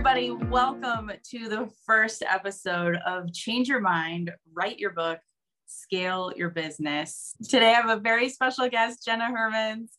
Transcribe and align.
everybody. 0.00 0.30
Welcome 0.30 1.12
to 1.30 1.48
the 1.50 1.68
first 1.84 2.22
episode 2.22 2.96
of 3.04 3.30
Change 3.34 3.68
Your 3.68 3.80
Mind, 3.80 4.32
Write 4.54 4.78
Your 4.78 4.92
Book, 4.92 5.18
Scale 5.66 6.32
Your 6.34 6.48
Business. 6.48 7.34
Today, 7.50 7.72
I 7.72 7.74
have 7.74 7.90
a 7.90 8.00
very 8.00 8.30
special 8.30 8.66
guest, 8.70 9.04
Jenna 9.04 9.28
Hermans, 9.30 9.90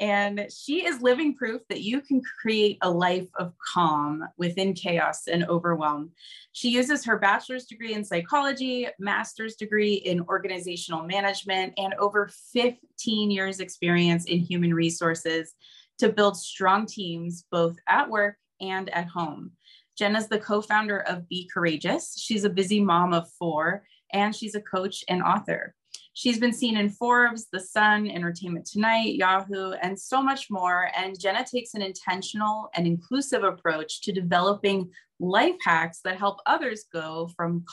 and 0.00 0.48
she 0.50 0.84
is 0.84 1.02
living 1.02 1.36
proof 1.36 1.62
that 1.68 1.82
you 1.82 2.00
can 2.00 2.20
create 2.42 2.78
a 2.82 2.90
life 2.90 3.28
of 3.38 3.52
calm 3.72 4.24
within 4.36 4.72
chaos 4.72 5.28
and 5.28 5.44
overwhelm. 5.44 6.10
She 6.50 6.70
uses 6.70 7.04
her 7.04 7.20
bachelor's 7.20 7.66
degree 7.66 7.94
in 7.94 8.04
psychology, 8.04 8.88
master's 8.98 9.54
degree 9.54 9.94
in 9.94 10.22
organizational 10.22 11.04
management, 11.04 11.74
and 11.78 11.94
over 11.94 12.28
15 12.52 13.30
years' 13.30 13.60
experience 13.60 14.24
in 14.24 14.40
human 14.40 14.74
resources 14.74 15.54
to 16.00 16.08
build 16.08 16.36
strong 16.36 16.86
teams 16.86 17.44
both 17.52 17.76
at 17.86 18.10
work 18.10 18.34
and 18.60 18.88
at 18.90 19.08
home. 19.08 19.52
Jenna's 19.96 20.28
the 20.28 20.38
co 20.38 20.60
founder 20.60 21.00
of 21.00 21.28
Be 21.28 21.48
Courageous. 21.52 22.14
She's 22.18 22.44
a 22.44 22.50
busy 22.50 22.80
mom 22.80 23.12
of 23.12 23.30
four, 23.38 23.84
and 24.12 24.34
she's 24.34 24.54
a 24.54 24.60
coach 24.60 25.04
and 25.08 25.22
author. 25.22 25.74
She's 26.16 26.38
been 26.38 26.52
seen 26.52 26.76
in 26.76 26.90
Forbes, 26.90 27.48
The 27.52 27.58
Sun, 27.58 28.08
Entertainment 28.08 28.66
Tonight, 28.66 29.16
Yahoo, 29.16 29.72
and 29.72 29.98
so 29.98 30.22
much 30.22 30.48
more. 30.48 30.88
And 30.96 31.18
Jenna 31.18 31.44
takes 31.44 31.74
an 31.74 31.82
intentional 31.82 32.70
and 32.74 32.86
inclusive 32.86 33.42
approach 33.42 34.00
to 34.02 34.12
developing 34.12 34.92
life 35.18 35.56
hacks 35.64 36.00
that 36.04 36.18
help 36.18 36.38
others 36.46 36.84
go 36.92 37.30
from 37.36 37.64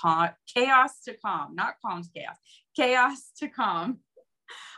chaos 0.47 1.01
to 1.05 1.13
calm, 1.23 1.55
not 1.55 1.75
calm 1.85 2.01
to 2.01 2.09
chaos, 2.15 2.37
chaos 2.75 3.31
to 3.37 3.47
calm 3.47 3.99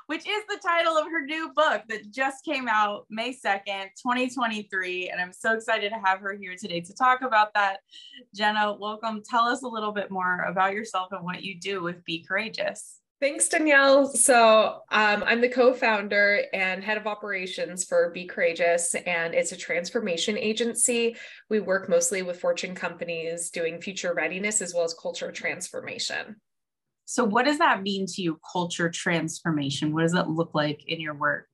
which 0.08 0.28
is 0.28 0.44
the 0.50 0.60
title 0.66 0.98
of 0.98 1.06
her 1.08 1.26
new 1.26 1.52
book 1.56 1.84
that 1.90 2.12
just 2.12 2.44
came 2.44 2.68
out 2.68 3.06
May 3.10 3.34
2nd, 3.34 3.90
2023. 4.02 5.10
And 5.10 5.22
I'm 5.22 5.34
so 5.34 5.54
excited 5.54 5.90
to 5.90 6.00
have 6.04 6.20
her 6.20 6.36
here 6.40 6.56
today 6.60 6.82
to 6.82 6.94
talk 6.94 7.22
about 7.22 7.54
that. 7.54 7.80
Jenna, 8.34 8.76
welcome. 8.80 9.22
Tell 9.30 9.44
us 9.44 9.64
a 9.64 9.68
little 9.68 9.92
bit 9.92 10.12
more 10.12 10.42
about 10.42 10.74
yourself 10.74 11.10
and 11.12 11.24
what 11.24 11.44
you 11.44 11.60
do 11.60 11.82
with 11.82 12.04
Be 12.06 12.24
Courageous. 12.24 13.00
Thanks, 13.24 13.48
Danielle. 13.48 14.08
So, 14.08 14.82
um, 14.92 15.24
I'm 15.26 15.40
the 15.40 15.48
co 15.48 15.74
founder 15.74 16.42
and 16.52 16.84
head 16.84 16.98
of 16.98 17.08
operations 17.08 17.86
for 17.86 18.10
Be 18.10 18.26
Courageous, 18.26 18.96
and 18.96 19.34
it's 19.34 19.54
a 19.54 19.56
transformation 19.56 20.38
agency. 20.38 21.16
We 21.50 21.62
work 21.62 21.88
mostly 21.88 22.22
with 22.22 22.42
Fortune 22.42 22.76
companies 22.76 23.50
doing 23.50 23.80
future 23.80 24.14
readiness 24.14 24.62
as 24.62 24.74
well 24.74 24.84
as 24.84 24.94
culture 24.94 25.32
transformation. 25.32 26.36
So, 27.06 27.24
what 27.24 27.46
does 27.46 27.58
that 27.60 27.82
mean 27.82 28.06
to 28.08 28.22
you, 28.22 28.40
culture 28.52 28.90
transformation? 28.90 29.94
What 29.94 30.04
does 30.04 30.14
that 30.14 30.30
look 30.30 30.52
like 30.54 30.88
in 30.88 31.02
your 31.02 31.16
work? 31.16 31.48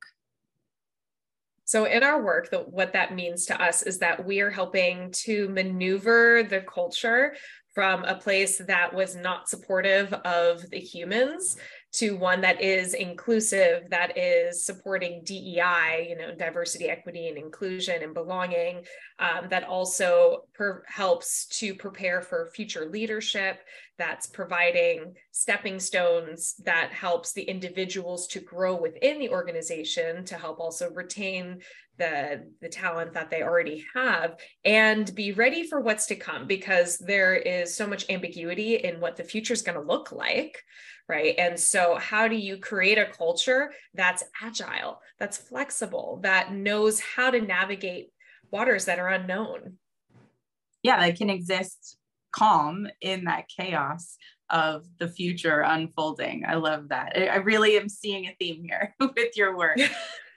So, 1.66 1.86
in 1.86 2.02
our 2.04 2.22
work, 2.22 2.50
the, 2.50 2.60
what 2.60 2.94
that 2.94 3.14
means 3.14 3.46
to 3.48 3.62
us 3.62 3.84
is 3.84 4.00
that 4.00 4.26
we 4.26 4.42
are 4.42 4.50
helping 4.50 5.12
to 5.24 5.50
maneuver 5.50 6.44
the 6.44 6.62
culture 6.62 7.36
from 7.76 8.04
a 8.06 8.16
place 8.16 8.58
that 8.58 8.94
was 8.94 9.16
not 9.16 9.48
supportive 9.48 10.12
of 10.14 10.68
the 10.70 10.80
humans 10.80 11.58
to 11.92 12.18
one 12.18 12.42
that 12.42 12.62
is 12.62 12.94
inclusive, 12.94 13.90
that 13.90 14.18
is 14.18 14.66
supporting 14.66 15.24
DEI, 15.24 16.08
you 16.10 16.18
know, 16.18 16.34
diversity, 16.36 16.90
equity, 16.90 17.28
and 17.28 17.38
inclusion 17.38 18.02
and 18.04 18.14
belonging, 18.14 18.84
um, 19.20 19.50
that 19.50 19.66
also 19.66 20.44
per- 20.54 20.84
helps 20.88 21.46
to 21.60 21.76
prepare 21.76 22.22
for 22.22 22.50
future 22.54 22.86
leadership, 22.90 23.60
that's 23.98 24.28
providing 24.28 25.14
stepping 25.32 25.80
stones 25.80 26.56
that 26.64 26.92
helps 26.92 27.34
the 27.34 27.44
individuals 27.44 28.28
to 28.28 28.40
grow 28.40 28.76
within 28.76 29.20
the 29.20 29.30
organization 29.30 30.24
to 30.26 30.36
help 30.36 30.60
also 30.60 30.90
retain 30.92 31.60
the 31.98 32.50
the 32.62 32.70
talent 32.70 33.12
that 33.14 33.30
they 33.30 33.44
already 33.44 33.86
have 33.94 34.38
and 34.64 35.14
be 35.16 35.34
ready 35.34 35.68
for 35.68 35.82
what's 35.82 36.06
to 36.06 36.16
come 36.16 36.48
because 36.48 36.98
there 36.98 37.36
is 37.36 37.76
so 37.76 37.86
much 37.86 38.10
ambiguity 38.10 38.76
in 38.76 39.02
what 39.02 39.18
the 39.18 39.24
future 39.24 39.54
is 39.54 39.62
going 39.62 39.78
to 39.78 39.86
look 39.86 40.12
like 40.12 40.64
right? 41.10 41.34
And 41.40 41.60
so 41.60 41.96
how 41.96 42.28
do 42.28 42.36
you 42.36 42.58
create 42.58 43.00
a 43.00 43.08
culture 43.08 43.72
that's 43.96 44.24
agile 44.42 45.02
that's 45.18 45.38
flexible 45.38 46.20
that 46.22 46.54
knows 46.54 47.00
how 47.00 47.32
to 47.32 47.42
navigate 47.42 48.12
waters 48.52 48.86
that 48.86 49.00
are 49.00 49.10
unknown. 49.10 49.78
Yeah 50.84 51.00
that 51.00 51.18
can 51.18 51.30
exist 51.30 51.98
calm 52.32 52.88
in 53.02 53.26
that 53.26 53.46
chaos 53.50 54.18
of 54.50 54.86
the 54.98 55.08
future 55.08 55.62
unfolding. 55.62 56.46
I 56.48 56.56
love 56.56 56.90
that. 56.90 57.14
I 57.16 57.38
really 57.38 57.78
am 57.78 57.90
seeing 57.90 58.26
a 58.26 58.36
theme 58.40 58.64
here 58.64 58.96
with 59.00 59.38
your 59.38 59.56
work. 59.58 59.80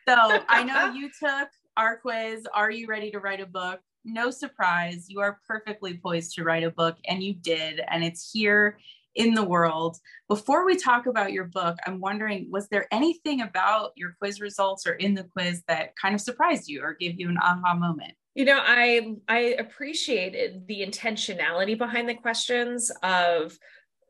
So 0.09 0.43
I 0.49 0.65
know 0.65 0.93
you 0.95 1.11
took 1.19 1.49
our 1.77 1.97
quiz, 1.97 2.47
Are 2.53 2.71
You 2.71 2.87
Ready 2.87 3.11
to 3.11 3.21
Write 3.21 3.41
a 3.41 3.47
Book? 3.47 3.81
No 4.05 4.31
surprise, 4.31 5.07
you 5.09 5.21
are 5.21 5.39
perfectly 5.47 5.97
poised 5.97 6.35
to 6.35 6.45
write 6.45 6.65
a 6.65 6.71
book, 6.71 6.97
and 7.07 7.23
you 7.23 7.35
did, 7.35 7.81
and 7.89 8.03
it's 8.03 8.31
here 8.33 8.79
in 9.15 9.35
the 9.35 9.45
world. 9.45 9.97
Before 10.29 10.65
we 10.65 10.77
talk 10.77 11.07
about 11.07 11.33
your 11.33 11.45
book, 11.45 11.77
I'm 11.87 12.01
wondering 12.01 12.49
was 12.51 12.69
there 12.69 12.87
anything 12.91 13.41
about 13.41 13.93
your 13.97 14.15
quiz 14.19 14.41
results 14.41 14.87
or 14.87 14.93
in 14.93 15.15
the 15.15 15.25
quiz 15.25 15.63
that 15.69 15.97
kind 15.97 16.15
of 16.15 16.21
surprised 16.21 16.69
you 16.69 16.83
or 16.83 16.95
gave 16.95 17.19
you 17.21 17.29
an 17.29 17.39
aha 17.39 17.75
moment? 17.75 18.15
You 18.35 18.47
know, 18.47 18.61
I 18.61 19.17
I 19.29 19.57
appreciated 19.59 20.67
the 20.67 20.81
intentionality 20.81 21.77
behind 21.77 22.09
the 22.09 22.15
questions 22.15 22.91
of 23.03 23.59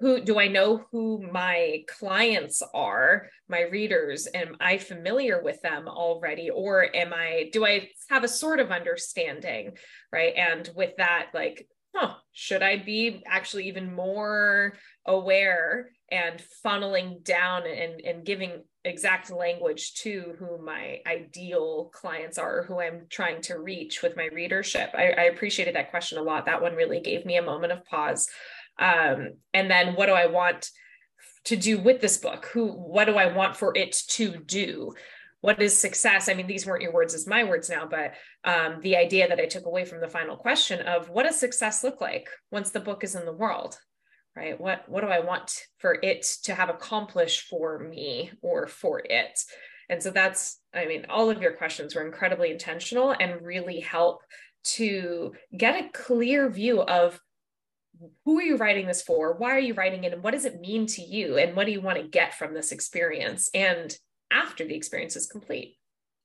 who 0.03 0.21
do 0.21 0.41
I 0.41 0.49
know 0.49 0.85
who 0.91 1.25
my 1.31 1.85
clients 1.87 2.61
are, 2.75 3.29
my 3.49 3.63
readers? 3.63 4.27
Am 4.35 4.57
I 4.59 4.79
familiar 4.79 5.41
with 5.41 5.63
them 5.63 5.87
already? 5.87 6.51
Or 6.51 6.85
am 6.95 7.13
I, 7.15 7.51
do 7.53 7.65
I 7.65 7.89
have 8.11 8.25
a 8.25 8.29
sort 8.29 8.59
of 8.59 8.73
understanding? 8.73 9.77
Right. 10.13 10.35
And 10.35 10.69
with 10.75 10.97
that, 10.99 11.29
like, 11.33 11.69
huh, 11.95 12.15
should 12.33 12.63
I 12.63 12.79
be 12.79 13.23
actually 13.27 13.69
even 13.69 13.95
more 13.95 14.75
aware 15.07 15.91
and 16.11 16.43
funneling 16.65 17.23
down 17.25 17.63
and, 17.67 18.01
and 18.01 18.25
giving 18.25 18.63
exact 18.85 19.31
language 19.31 19.95
to 19.95 20.35
who 20.39 20.65
my 20.65 20.99
ideal 21.07 21.91
clients 21.93 22.39
are, 22.39 22.65
who 22.65 22.81
I'm 22.81 23.07
trying 23.09 23.43
to 23.43 23.59
reach 23.59 24.03
with 24.03 24.17
my 24.17 24.29
readership? 24.33 24.91
I, 24.95 25.13
I 25.13 25.23
appreciated 25.25 25.75
that 25.77 25.91
question 25.91 26.19
a 26.19 26.23
lot. 26.23 26.47
That 26.47 26.63
one 26.63 26.75
really 26.75 27.01
gave 27.01 27.25
me 27.25 27.37
a 27.37 27.43
moment 27.43 27.73
of 27.73 27.85
pause 27.85 28.29
um, 28.79 29.35
and 29.53 29.71
then 29.71 29.95
what 29.95 30.07
do 30.07 30.13
i 30.13 30.27
want 30.27 30.69
to 31.45 31.57
do 31.57 31.79
with 31.79 32.01
this 32.01 32.19
book 32.19 32.47
who 32.47 32.69
what 32.69 33.05
do 33.05 33.17
i 33.17 33.33
want 33.33 33.57
for 33.57 33.77
it 33.77 33.93
to 34.09 34.37
do 34.37 34.93
what 35.43 35.61
is 35.61 35.77
success 35.77 36.29
i 36.29 36.35
mean 36.35 36.47
these 36.47 36.67
weren't 36.67 36.83
your 36.83 36.93
words 36.93 37.15
as 37.15 37.27
my 37.27 37.45
words 37.45 37.69
now 37.69 37.87
but 37.87 38.15
um, 38.45 38.81
the 38.81 38.97
idea 38.97 39.29
that 39.29 39.39
i 39.39 39.47
took 39.47 39.67
away 39.67 39.85
from 39.85 40.01
the 40.01 40.09
final 40.09 40.37
question 40.37 40.81
of 40.81 41.11
what 41.11 41.25
does 41.25 41.39
success 41.39 41.85
look 41.85 42.01
like 42.01 42.29
once 42.51 42.71
the 42.71 42.81
book 42.81 43.05
is 43.05 43.15
in 43.15 43.27
the 43.27 43.33
world 43.33 43.79
right 44.35 44.59
what 44.59 44.89
what 44.89 45.03
do 45.03 45.09
i 45.09 45.21
want 45.21 45.67
for 45.79 45.99
it 46.03 46.23
to 46.43 46.55
have 46.55 46.71
accomplished 46.71 47.49
for 47.49 47.79
me 47.79 48.31
or 48.41 48.67
for 48.67 49.03
it 49.05 49.39
and 49.91 50.03
so 50.03 50.11
that's 50.11 50.61
i 50.75 50.87
mean 50.87 51.05
all 51.11 51.29
of 51.29 51.43
your 51.43 51.53
questions 51.53 51.95
were 51.95 52.07
incredibly 52.07 52.51
intentional 52.51 53.15
and 53.21 53.43
really 53.43 53.81
help 53.81 54.23
to 54.65 55.33
get 55.57 55.85
a 55.85 55.89
clear 55.91 56.49
view 56.49 56.81
of 56.81 57.21
who 58.25 58.39
are 58.39 58.43
you 58.43 58.57
writing 58.57 58.87
this 58.87 59.03
for? 59.03 59.35
Why 59.35 59.51
are 59.51 59.61
you 59.61 59.75
writing 59.75 60.05
it? 60.05 60.13
And 60.13 60.23
what 60.23 60.33
does 60.33 60.45
it 60.45 60.61
mean 60.61 60.87
to 60.87 61.03
you? 61.03 61.37
And 61.37 61.55
what 61.55 61.67
do 61.67 61.73
you 61.73 61.81
want 61.81 61.99
to 61.99 62.09
get 62.09 62.35
from 62.35 62.55
this 62.55 62.73
experience? 62.73 63.51
And 63.55 63.97
after 64.33 64.65
the 64.65 64.75
experience 64.75 65.17
is 65.17 65.27
complete. 65.27 65.77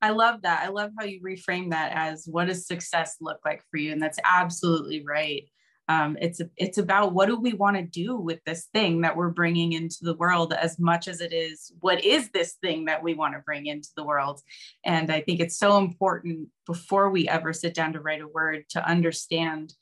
I 0.02 0.12
love 0.12 0.44
that. 0.44 0.64
I 0.64 0.70
love 0.70 0.92
how 0.98 1.06
you 1.06 1.22
reframe 1.22 1.72
that 1.72 1.92
as 1.96 2.28
what 2.30 2.46
does 2.46 2.68
success 2.68 3.18
look 3.20 3.40
like 3.44 3.64
for 3.72 3.78
you? 3.78 3.92
And 3.92 4.02
that's 4.02 4.20
absolutely 4.24 5.04
right. 5.06 5.44
Um, 5.90 6.18
it's 6.20 6.42
it's 6.58 6.78
about 6.78 7.14
what 7.14 7.28
do 7.28 7.40
we 7.40 7.54
want 7.54 7.78
to 7.78 7.84
do 7.84 8.18
with 8.18 8.40
this 8.46 8.68
thing 8.74 9.02
that 9.02 9.16
we're 9.16 9.30
bringing 9.30 9.72
into 9.72 10.00
the 10.02 10.16
world 10.16 10.52
as 10.54 10.78
much 10.78 11.08
as 11.08 11.22
it 11.22 11.32
is 11.32 11.72
what 11.80 12.04
is 12.04 12.30
this 12.32 12.56
thing 12.62 12.86
that 12.86 13.02
we 13.02 13.14
want 13.14 13.36
to 13.36 13.44
bring 13.46 13.68
into 13.68 13.88
the 13.96 14.04
world 14.04 14.42
and 14.84 15.10
i 15.10 15.22
think 15.22 15.40
it's 15.40 15.58
so 15.58 15.78
important 15.78 16.50
before 16.66 17.10
we 17.10 17.30
ever 17.30 17.54
sit 17.54 17.74
down 17.74 17.94
to 17.94 18.02
write 18.02 18.20
a 18.20 18.28
word 18.28 18.66
to 18.72 18.86
understand 18.86 19.74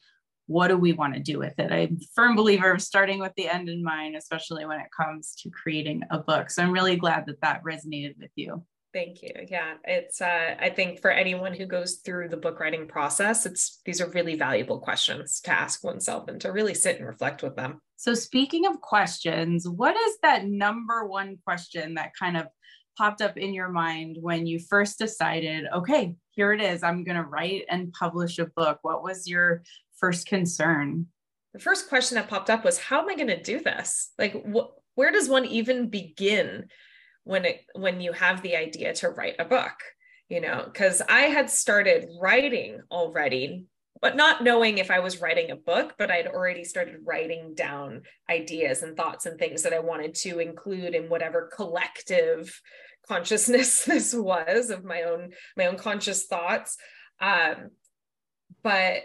what 0.47 0.67
do 0.67 0.77
we 0.77 0.93
want 0.93 1.13
to 1.15 1.19
do 1.19 1.39
with 1.39 1.57
it? 1.57 1.71
I'm 1.71 1.97
a 2.01 2.05
firm 2.13 2.35
believer 2.35 2.71
of 2.71 2.81
starting 2.81 3.19
with 3.19 3.33
the 3.35 3.47
end 3.47 3.69
in 3.69 3.83
mind, 3.83 4.15
especially 4.15 4.65
when 4.65 4.79
it 4.79 4.87
comes 4.95 5.33
to 5.39 5.49
creating 5.49 6.03
a 6.11 6.19
book. 6.19 6.49
So 6.49 6.61
I'm 6.61 6.71
really 6.71 6.95
glad 6.95 7.25
that 7.27 7.41
that 7.41 7.63
resonated 7.63 8.17
with 8.19 8.31
you. 8.35 8.63
Thank 8.93 9.21
you. 9.23 9.31
Yeah, 9.49 9.73
it's 9.83 10.21
uh, 10.21 10.55
I 10.57 10.69
think 10.69 11.01
for 11.01 11.11
anyone 11.11 11.53
who 11.53 11.65
goes 11.65 11.95
through 11.95 12.29
the 12.29 12.37
book 12.37 12.61
writing 12.61 12.87
process, 12.87 13.45
it's 13.45 13.81
these 13.85 13.99
are 13.99 14.09
really 14.11 14.35
valuable 14.37 14.79
questions 14.79 15.41
to 15.41 15.51
ask 15.51 15.83
oneself 15.83 16.29
and 16.29 16.39
to 16.39 16.53
really 16.53 16.73
sit 16.73 16.97
and 16.97 17.05
reflect 17.05 17.43
with 17.43 17.57
them. 17.57 17.81
So 17.97 18.13
speaking 18.13 18.65
of 18.65 18.79
questions, 18.79 19.67
what 19.67 19.97
is 19.97 20.17
that 20.21 20.45
number 20.45 21.05
one 21.05 21.37
question 21.43 21.95
that 21.95 22.13
kind 22.17 22.37
of 22.37 22.47
popped 22.97 23.21
up 23.21 23.35
in 23.35 23.53
your 23.53 23.67
mind 23.67 24.17
when 24.21 24.47
you 24.47 24.59
first 24.59 24.97
decided, 24.97 25.65
okay, 25.73 26.15
here 26.31 26.53
it 26.53 26.61
is, 26.61 26.81
I'm 26.81 27.03
going 27.03 27.17
to 27.17 27.23
write 27.23 27.65
and 27.69 27.91
publish 27.91 28.39
a 28.39 28.45
book? 28.45 28.79
What 28.81 29.03
was 29.03 29.27
your 29.27 29.63
first 29.97 30.27
concern? 30.27 31.07
The 31.53 31.59
first 31.59 31.89
question 31.89 32.15
that 32.15 32.29
popped 32.29 32.49
up 32.49 32.65
was, 32.65 32.77
how 32.77 33.01
am 33.01 33.09
I 33.09 33.15
going 33.15 33.27
to 33.27 33.41
do 33.41 33.61
this? 33.61 34.11
Like, 34.17 34.33
wh- 34.45 34.71
where 34.95 35.11
does 35.11 35.29
one 35.29 35.45
even 35.45 35.89
begin 35.89 36.65
when 37.23 37.45
it 37.45 37.61
when 37.73 38.01
you 38.01 38.11
have 38.11 38.41
the 38.41 38.55
idea 38.55 38.93
to 38.95 39.09
write 39.09 39.35
a 39.39 39.45
book? 39.45 39.73
You 40.29 40.41
know, 40.41 40.63
because 40.65 41.01
I 41.07 41.21
had 41.21 41.49
started 41.49 42.09
writing 42.19 42.81
already 42.89 43.65
but 44.01 44.15
not 44.15 44.43
knowing 44.43 44.77
if 44.77 44.91
I 44.91 44.99
was 44.99 45.21
writing 45.21 45.51
a 45.51 45.55
book, 45.55 45.95
but 45.97 46.11
I'd 46.11 46.27
already 46.27 46.63
started 46.63 46.97
writing 47.05 47.53
down 47.55 48.03
ideas 48.29 48.83
and 48.83 48.95
thoughts 48.95 49.25
and 49.25 49.39
things 49.39 49.63
that 49.63 49.73
I 49.73 49.79
wanted 49.79 50.15
to 50.15 50.39
include 50.39 50.93
in 50.93 51.09
whatever 51.09 51.49
collective 51.55 52.61
consciousness 53.07 53.85
this 53.85 54.13
was 54.13 54.69
of 54.69 54.83
my 54.83 55.03
own 55.03 55.31
my 55.55 55.67
own 55.67 55.77
conscious 55.77 56.25
thoughts. 56.25 56.77
Um, 57.19 57.71
but 58.63 58.97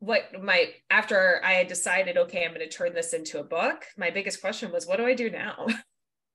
what 0.00 0.42
my 0.42 0.70
after 0.90 1.40
I 1.44 1.52
had 1.52 1.68
decided, 1.68 2.16
okay, 2.16 2.44
I'm 2.44 2.54
going 2.54 2.60
to 2.60 2.68
turn 2.68 2.92
this 2.92 3.12
into 3.12 3.40
a 3.40 3.44
book. 3.44 3.84
My 3.96 4.10
biggest 4.10 4.40
question 4.40 4.72
was, 4.72 4.86
what 4.86 4.96
do 4.96 5.06
I 5.06 5.14
do 5.14 5.30
now? 5.30 5.66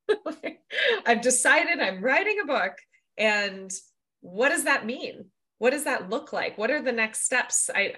I've 1.06 1.22
decided 1.22 1.80
I'm 1.80 2.04
writing 2.04 2.38
a 2.42 2.48
book, 2.48 2.74
and 3.18 3.72
what 4.22 4.50
does 4.50 4.64
that 4.64 4.86
mean? 4.86 5.26
what 5.58 5.72
does 5.72 5.86
that 5.86 6.10
look 6.10 6.34
like 6.34 6.58
what 6.58 6.72
are 6.72 6.82
the 6.82 6.92
next 6.92 7.24
steps 7.24 7.70
I, 7.74 7.94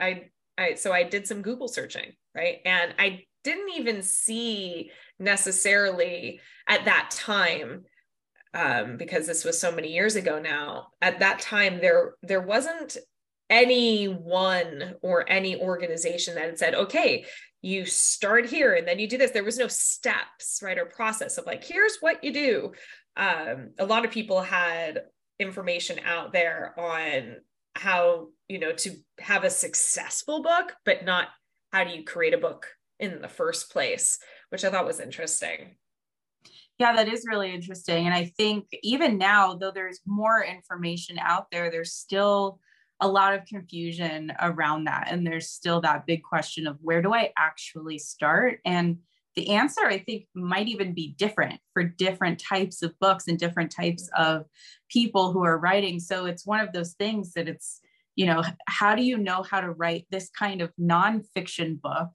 I 0.57 0.63
i 0.63 0.73
so 0.75 0.91
i 0.91 1.03
did 1.03 1.27
some 1.27 1.41
google 1.41 1.67
searching 1.67 2.13
right 2.35 2.57
and 2.65 2.93
i 2.99 3.23
didn't 3.43 3.69
even 3.77 4.03
see 4.03 4.91
necessarily 5.19 6.39
at 6.67 6.85
that 6.85 7.11
time 7.11 7.85
um, 8.53 8.97
because 8.97 9.27
this 9.27 9.45
was 9.45 9.59
so 9.59 9.71
many 9.71 9.93
years 9.93 10.15
ago 10.15 10.39
now 10.39 10.87
at 11.01 11.19
that 11.19 11.39
time 11.39 11.79
there 11.79 12.15
there 12.23 12.41
wasn't 12.41 12.97
anyone 13.49 14.95
or 15.01 15.29
any 15.29 15.59
organization 15.61 16.35
that 16.35 16.45
had 16.45 16.59
said 16.59 16.75
okay 16.75 17.25
you 17.61 17.85
start 17.85 18.45
here 18.45 18.75
and 18.75 18.87
then 18.87 18.99
you 18.99 19.07
do 19.07 19.17
this. 19.17 19.31
There 19.31 19.43
was 19.43 19.57
no 19.57 19.67
steps 19.67 20.59
right 20.61 20.77
or 20.77 20.85
process 20.85 21.37
of 21.37 21.45
like 21.45 21.63
here's 21.63 21.97
what 21.99 22.23
you 22.23 22.31
do. 22.31 22.71
Um, 23.15 23.71
a 23.79 23.85
lot 23.85 24.05
of 24.05 24.11
people 24.11 24.41
had 24.41 25.01
information 25.39 25.99
out 26.05 26.33
there 26.33 26.73
on 26.79 27.37
how 27.75 28.27
you 28.47 28.59
know 28.59 28.71
to 28.71 28.91
have 29.19 29.43
a 29.43 29.51
successful 29.51 30.41
book 30.41 30.73
but 30.83 31.05
not 31.05 31.27
how 31.71 31.83
do 31.83 31.91
you 31.91 32.03
create 32.03 32.33
a 32.33 32.39
book 32.39 32.65
in 32.99 33.21
the 33.21 33.27
first 33.27 33.71
place 33.71 34.17
which 34.49 34.65
i 34.65 34.69
thought 34.69 34.85
was 34.85 34.99
interesting. 34.99 35.75
Yeah 36.79 36.95
that 36.95 37.07
is 37.07 37.25
really 37.27 37.53
interesting. 37.53 38.05
And 38.05 38.15
i 38.15 38.31
think 38.37 38.67
even 38.81 39.17
now 39.17 39.55
though 39.55 39.71
there's 39.71 39.99
more 40.05 40.43
information 40.43 41.19
out 41.19 41.47
there 41.51 41.69
there's 41.69 41.93
still 41.93 42.59
a 42.99 43.07
lot 43.07 43.33
of 43.33 43.45
confusion 43.45 44.33
around 44.41 44.85
that 44.85 45.07
and 45.11 45.25
there's 45.25 45.49
still 45.49 45.81
that 45.81 46.05
big 46.05 46.23
question 46.23 46.65
of 46.65 46.77
where 46.81 47.01
do 47.01 47.13
i 47.13 47.31
actually 47.37 47.99
start? 47.99 48.59
And 48.65 48.97
the 49.35 49.49
answer 49.49 49.85
i 49.85 49.99
think 49.99 50.25
might 50.33 50.67
even 50.67 50.93
be 50.93 51.13
different 51.17 51.59
for 51.73 51.83
different 51.83 52.39
types 52.39 52.81
of 52.81 52.97
books 52.99 53.27
and 53.27 53.37
different 53.37 53.71
types 53.71 54.09
of 54.17 54.45
people 54.89 55.31
who 55.31 55.43
are 55.43 55.57
writing. 55.57 55.99
So 55.99 56.25
it's 56.25 56.45
one 56.45 56.59
of 56.59 56.73
those 56.73 56.93
things 56.93 57.33
that 57.33 57.47
it's 57.47 57.81
you 58.15 58.25
know 58.25 58.43
how 58.67 58.95
do 58.95 59.03
you 59.03 59.17
know 59.17 59.43
how 59.43 59.61
to 59.61 59.69
write 59.71 60.07
this 60.09 60.29
kind 60.29 60.61
of 60.61 60.71
nonfiction 60.81 61.79
book 61.79 62.09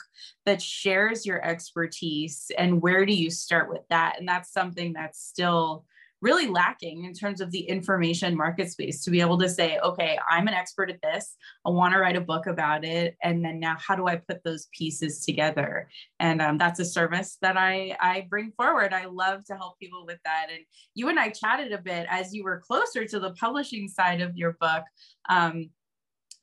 that 0.44 0.61
shares 0.61 1.25
your 1.25 1.44
expertise 1.46 2.50
and 2.58 2.82
where 2.82 3.06
do 3.06 3.14
you 3.14 3.31
start 3.31 3.70
with 3.70 3.82
that? 3.88 4.17
And 4.19 4.29
that's 4.29 4.52
something 4.52 4.93
that's 4.93 5.23
still 5.23 5.84
really 6.22 6.46
lacking 6.46 7.04
in 7.04 7.12
terms 7.12 7.40
of 7.40 7.50
the 7.50 7.60
information 7.60 8.36
market 8.36 8.70
space 8.70 9.02
to 9.02 9.10
be 9.10 9.20
able 9.20 9.36
to 9.36 9.48
say, 9.48 9.78
okay, 9.80 10.16
I'm 10.30 10.46
an 10.46 10.54
expert 10.54 10.88
at 10.88 11.02
this. 11.02 11.34
I 11.66 11.70
want 11.70 11.92
to 11.92 11.98
write 11.98 12.16
a 12.16 12.20
book 12.20 12.46
about 12.46 12.84
it. 12.84 13.16
And 13.22 13.44
then 13.44 13.58
now 13.58 13.76
how 13.78 13.96
do 13.96 14.06
I 14.06 14.16
put 14.16 14.44
those 14.44 14.69
pieces 14.72 15.24
together? 15.24 15.88
And 16.20 16.40
um, 16.40 16.58
that's 16.58 16.78
a 16.78 16.84
service 16.84 17.38
that 17.42 17.56
I, 17.56 17.96
I 18.00 18.28
bring 18.30 18.52
forward. 18.52 18.94
I 18.94 19.06
love 19.06 19.44
to 19.46 19.56
help 19.56 19.78
people 19.80 20.06
with 20.06 20.19
that. 20.24 20.46
And 20.50 20.60
you 20.94 21.08
and 21.08 21.19
I 21.19 21.30
chatted 21.30 21.72
a 21.72 21.78
bit 21.78 22.06
as 22.08 22.32
you 22.32 22.44
were 22.44 22.62
closer 22.64 23.04
to 23.04 23.19
the 23.19 23.32
publishing 23.32 23.88
side 23.88 24.20
of 24.20 24.36
your 24.36 24.56
book. 24.60 24.84
Um, 25.28 25.70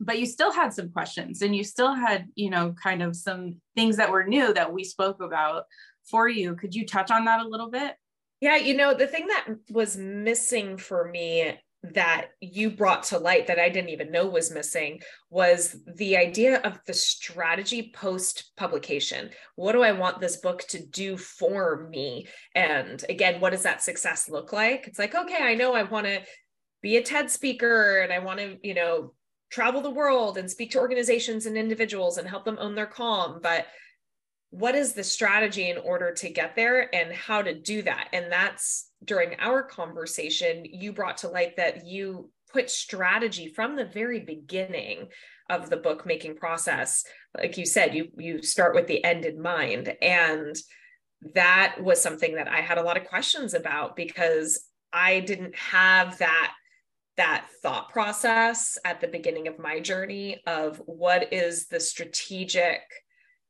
but 0.02 0.20
you 0.20 0.26
still 0.26 0.52
had 0.52 0.74
some 0.74 0.90
questions 0.92 1.42
and 1.42 1.56
you 1.56 1.64
still 1.64 1.94
had, 1.94 2.28
you 2.36 2.50
know, 2.50 2.74
kind 2.82 3.02
of 3.02 3.16
some 3.16 3.56
things 3.76 3.98
that 3.98 4.12
were 4.12 4.26
new 4.26 4.54
that 4.54 4.72
we 4.72 4.84
spoke 4.84 5.22
about 5.22 5.64
for 6.06 6.28
you. 6.28 6.56
Could 6.56 6.76
you 6.76 6.86
touch 6.86 7.12
on 7.12 7.26
that 7.26 7.46
a 7.46 7.48
little 7.48 7.70
bit? 7.70 7.96
Yeah, 8.42 8.56
you 8.56 8.76
know, 8.76 8.94
the 8.94 9.08
thing 9.08 9.28
that 9.28 9.48
was 9.70 9.98
missing 9.98 10.78
for 10.78 11.10
me 11.10 11.60
that 11.82 12.28
you 12.42 12.70
brought 12.70 13.04
to 13.04 13.18
light 13.18 13.48
that 13.48 13.60
I 13.60 13.70
didn't 13.70 13.92
even 13.92 14.12
know 14.12 14.28
was 14.28 14.52
missing 14.52 15.00
was 15.30 15.78
the 15.96 16.18
idea 16.18 16.60
of 16.62 16.80
the 16.86 16.94
strategy 16.94 17.92
post 17.96 18.52
publication. 18.58 19.30
What 19.56 19.72
do 19.74 19.82
I 19.82 19.94
want 19.94 20.20
this 20.20 20.38
book 20.38 20.64
to 20.70 20.86
do 20.86 21.16
for 21.16 21.88
me? 21.90 22.28
And 22.54 23.04
again, 23.08 23.40
what 23.40 23.52
does 23.52 23.64
that 23.64 23.82
success 23.82 24.30
look 24.30 24.52
like? 24.52 24.88
It's 24.88 25.00
like, 25.00 25.16
okay, 25.16 25.42
I 25.42 25.56
know 25.56 25.74
I 25.74 25.84
want 25.84 26.06
to 26.06 26.22
be 26.82 26.98
a 26.98 27.04
TED 27.04 27.32
speaker 27.32 28.02
and 28.02 28.12
I 28.12 28.20
want 28.20 28.40
to, 28.40 28.58
you 28.62 28.74
know, 28.74 29.14
travel 29.50 29.82
the 29.82 29.90
world 29.90 30.38
and 30.38 30.52
speak 30.52 30.72
to 30.72 30.80
organizations 30.80 31.46
and 31.46 31.58
individuals 31.58 32.18
and 32.18 32.28
help 32.28 32.44
them 32.44 32.58
own 32.60 32.76
their 32.76 32.88
calm. 32.88 33.40
But 33.42 33.68
what 34.52 34.76
is 34.76 34.94
the 34.94 35.04
strategy 35.04 35.70
in 35.70 35.78
order 35.78 36.12
to 36.12 36.30
get 36.30 36.56
there 36.56 36.94
and 36.94 37.14
how 37.14 37.42
to 37.42 37.54
do 37.54 37.82
that? 37.84 38.10
And 38.14 38.32
that's 38.32 38.90
during 39.04 39.36
our 39.40 39.64
conversation 39.64 40.66
you 40.66 40.92
brought 40.92 41.18
to 41.18 41.30
light 41.30 41.58
that 41.58 41.86
you 41.86 42.30
put 42.52 42.70
strategy 42.70 43.48
from 43.48 43.76
the 43.76 43.86
very 43.86 44.22
beginning 44.22 45.08
of 45.50 45.70
the 45.70 45.78
book 45.78 46.06
making 46.06 46.36
process. 46.36 47.04
Like 47.38 47.58
you 47.58 47.66
said 47.66 47.94
you 47.94 48.08
you 48.18 48.42
start 48.42 48.74
with 48.74 48.88
the 48.88 49.04
end 49.04 49.26
in 49.26 49.42
mind. 49.42 49.96
And 50.02 50.56
that 51.34 51.76
was 51.82 52.02
something 52.02 52.36
that 52.36 52.48
i 52.48 52.62
had 52.62 52.78
a 52.78 52.84
lot 52.84 52.98
of 52.98 53.06
questions 53.06 53.54
about 53.54 53.96
because 53.96 54.68
i 54.94 55.20
didn't 55.20 55.56
have 55.56 56.18
that 56.20 56.54
that 57.18 57.46
thought 57.62 57.90
process 57.90 58.78
at 58.86 59.02
the 59.02 59.08
beginning 59.08 59.48
of 59.48 59.60
my 59.60 59.80
journey 59.80 60.42
of 60.48 60.82
what 60.86 61.34
is 61.34 61.68
the 61.68 61.80
strategic 61.80 62.80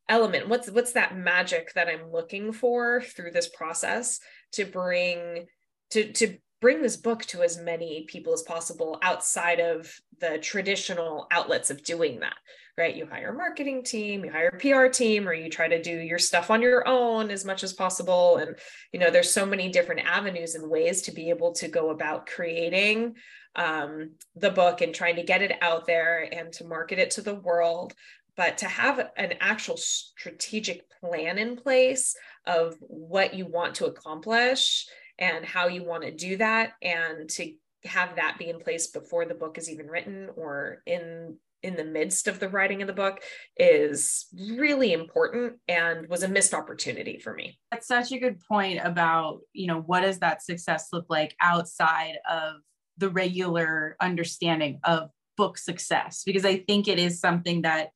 element 0.10 0.48
what's 0.48 0.70
what's 0.72 0.94
that 0.94 1.18
magic 1.18 1.74
that 1.74 1.88
i'm 1.88 2.12
looking 2.12 2.52
for 2.52 3.02
through 3.02 3.32
this 3.32 3.48
process 3.50 4.20
to 4.52 4.66
bring 4.66 5.46
to 5.92 6.12
to 6.12 6.38
bring 6.62 6.82
this 6.82 6.98
book 6.98 7.24
to 7.24 7.42
as 7.42 7.58
many 7.58 8.06
people 8.10 8.34
as 8.34 8.42
possible 8.42 9.00
outside 9.02 9.60
of 9.60 9.94
the 10.20 10.38
traditional 10.40 11.28
outlets 11.32 11.70
of 11.70 11.84
doing 11.84 12.20
that 12.20 12.36
right? 12.80 12.96
You 12.96 13.06
hire 13.06 13.32
a 13.32 13.34
marketing 13.34 13.84
team 13.84 14.24
you 14.24 14.32
hire 14.32 14.48
a 14.54 14.58
pr 14.58 14.88
team 14.88 15.28
or 15.28 15.34
you 15.34 15.50
try 15.50 15.68
to 15.68 15.82
do 15.82 15.92
your 15.92 16.18
stuff 16.18 16.50
on 16.50 16.62
your 16.62 16.88
own 16.88 17.30
as 17.30 17.44
much 17.44 17.62
as 17.64 17.74
possible. 17.74 18.38
And 18.38 18.56
you 18.94 19.00
know 19.00 19.12
there's 19.12 19.32
so 19.32 19.46
many 19.46 19.70
different 19.70 20.08
avenues 20.08 20.56
and 20.56 20.70
ways 20.70 21.02
to 21.04 21.12
be 21.12 21.30
able 21.30 21.52
to 21.56 21.68
go 21.68 21.90
about 21.90 22.26
creating 22.26 23.16
um, 23.56 24.12
the 24.36 24.50
book 24.50 24.80
and 24.80 24.96
trying 24.96 25.18
to 25.18 25.24
get 25.24 25.42
it 25.42 25.58
out 25.62 25.86
there 25.86 26.28
and 26.32 26.54
to 26.54 26.66
market 26.66 27.00
it 27.00 27.12
to 27.12 27.22
the 27.22 27.36
world 27.36 27.94
but 28.40 28.58
to 28.58 28.68
have 28.70 29.00
an 29.18 29.34
actual 29.42 29.76
strategic 29.76 30.90
plan 31.02 31.38
in 31.38 31.58
place 31.58 32.16
of 32.48 32.74
what 32.80 33.34
you 33.34 33.46
want 33.46 33.76
to 33.76 33.86
accomplish 33.86 34.88
and 35.18 35.44
how 35.44 35.68
you 35.68 35.84
want 35.84 36.04
to 36.04 36.16
do 36.16 36.38
that 36.38 36.72
and 36.82 37.30
to 37.30 37.52
have 37.84 38.16
that 38.16 38.38
be 38.40 38.48
in 38.50 38.58
place 38.58 38.88
before 38.88 39.26
the 39.26 39.34
book 39.34 39.58
is 39.58 39.70
even 39.70 39.88
written 39.88 40.30
or 40.38 40.82
in 40.86 41.38
in 41.64 41.76
the 41.76 41.84
midst 41.84 42.30
of 42.30 42.40
the 42.40 42.48
writing 42.48 42.82
of 42.82 42.88
the 42.88 42.94
book 42.94 43.20
is 43.58 44.28
really 44.56 44.94
important 44.94 45.56
and 45.68 46.08
was 46.08 46.24
a 46.24 46.28
missed 46.30 46.54
opportunity 46.54 47.20
for 47.20 47.34
me. 47.34 47.60
That's 47.70 47.88
such 47.88 48.14
a 48.14 48.20
good 48.20 48.40
point 48.48 48.80
about, 48.82 49.40
you 49.52 49.68
know, 49.68 49.82
what 49.82 50.04
does 50.04 50.20
that 50.20 50.42
success 50.42 50.88
look 50.94 51.08
like 51.10 51.36
outside 51.42 52.16
of 52.32 52.62
the 52.98 53.10
regular 53.10 53.98
understanding 54.00 54.80
of 54.86 55.10
book 55.36 55.58
success? 55.58 56.24
Because 56.26 56.46
I 56.46 56.60
think 56.60 56.88
it 56.88 57.00
is 57.00 57.20
something 57.20 57.64
that 57.64 57.90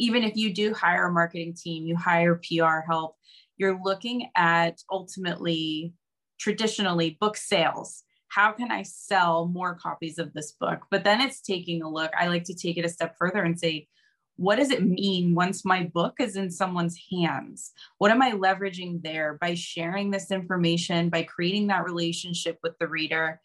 even 0.00 0.24
if 0.24 0.34
you 0.34 0.52
do 0.52 0.72
hire 0.72 1.06
a 1.06 1.12
marketing 1.12 1.54
team, 1.54 1.86
you 1.86 1.94
hire 1.94 2.40
PR 2.48 2.80
help, 2.86 3.16
you're 3.58 3.78
looking 3.84 4.30
at 4.34 4.78
ultimately, 4.90 5.92
traditionally, 6.40 7.18
book 7.20 7.36
sales. 7.36 8.02
How 8.28 8.52
can 8.52 8.72
I 8.72 8.82
sell 8.82 9.46
more 9.46 9.74
copies 9.74 10.18
of 10.18 10.32
this 10.32 10.52
book? 10.52 10.86
But 10.90 11.04
then 11.04 11.20
it's 11.20 11.42
taking 11.42 11.82
a 11.82 11.90
look. 11.90 12.10
I 12.18 12.28
like 12.28 12.44
to 12.44 12.54
take 12.54 12.78
it 12.78 12.84
a 12.84 12.88
step 12.88 13.14
further 13.18 13.42
and 13.42 13.60
say, 13.60 13.88
what 14.36 14.56
does 14.56 14.70
it 14.70 14.82
mean 14.82 15.34
once 15.34 15.66
my 15.66 15.84
book 15.92 16.14
is 16.18 16.34
in 16.34 16.50
someone's 16.50 16.98
hands? 17.12 17.72
What 17.98 18.10
am 18.10 18.22
I 18.22 18.32
leveraging 18.32 19.02
there 19.02 19.36
by 19.38 19.52
sharing 19.52 20.10
this 20.10 20.30
information, 20.30 21.10
by 21.10 21.24
creating 21.24 21.66
that 21.66 21.84
relationship 21.84 22.58
with 22.62 22.72
the 22.78 22.88
reader? 22.88 23.38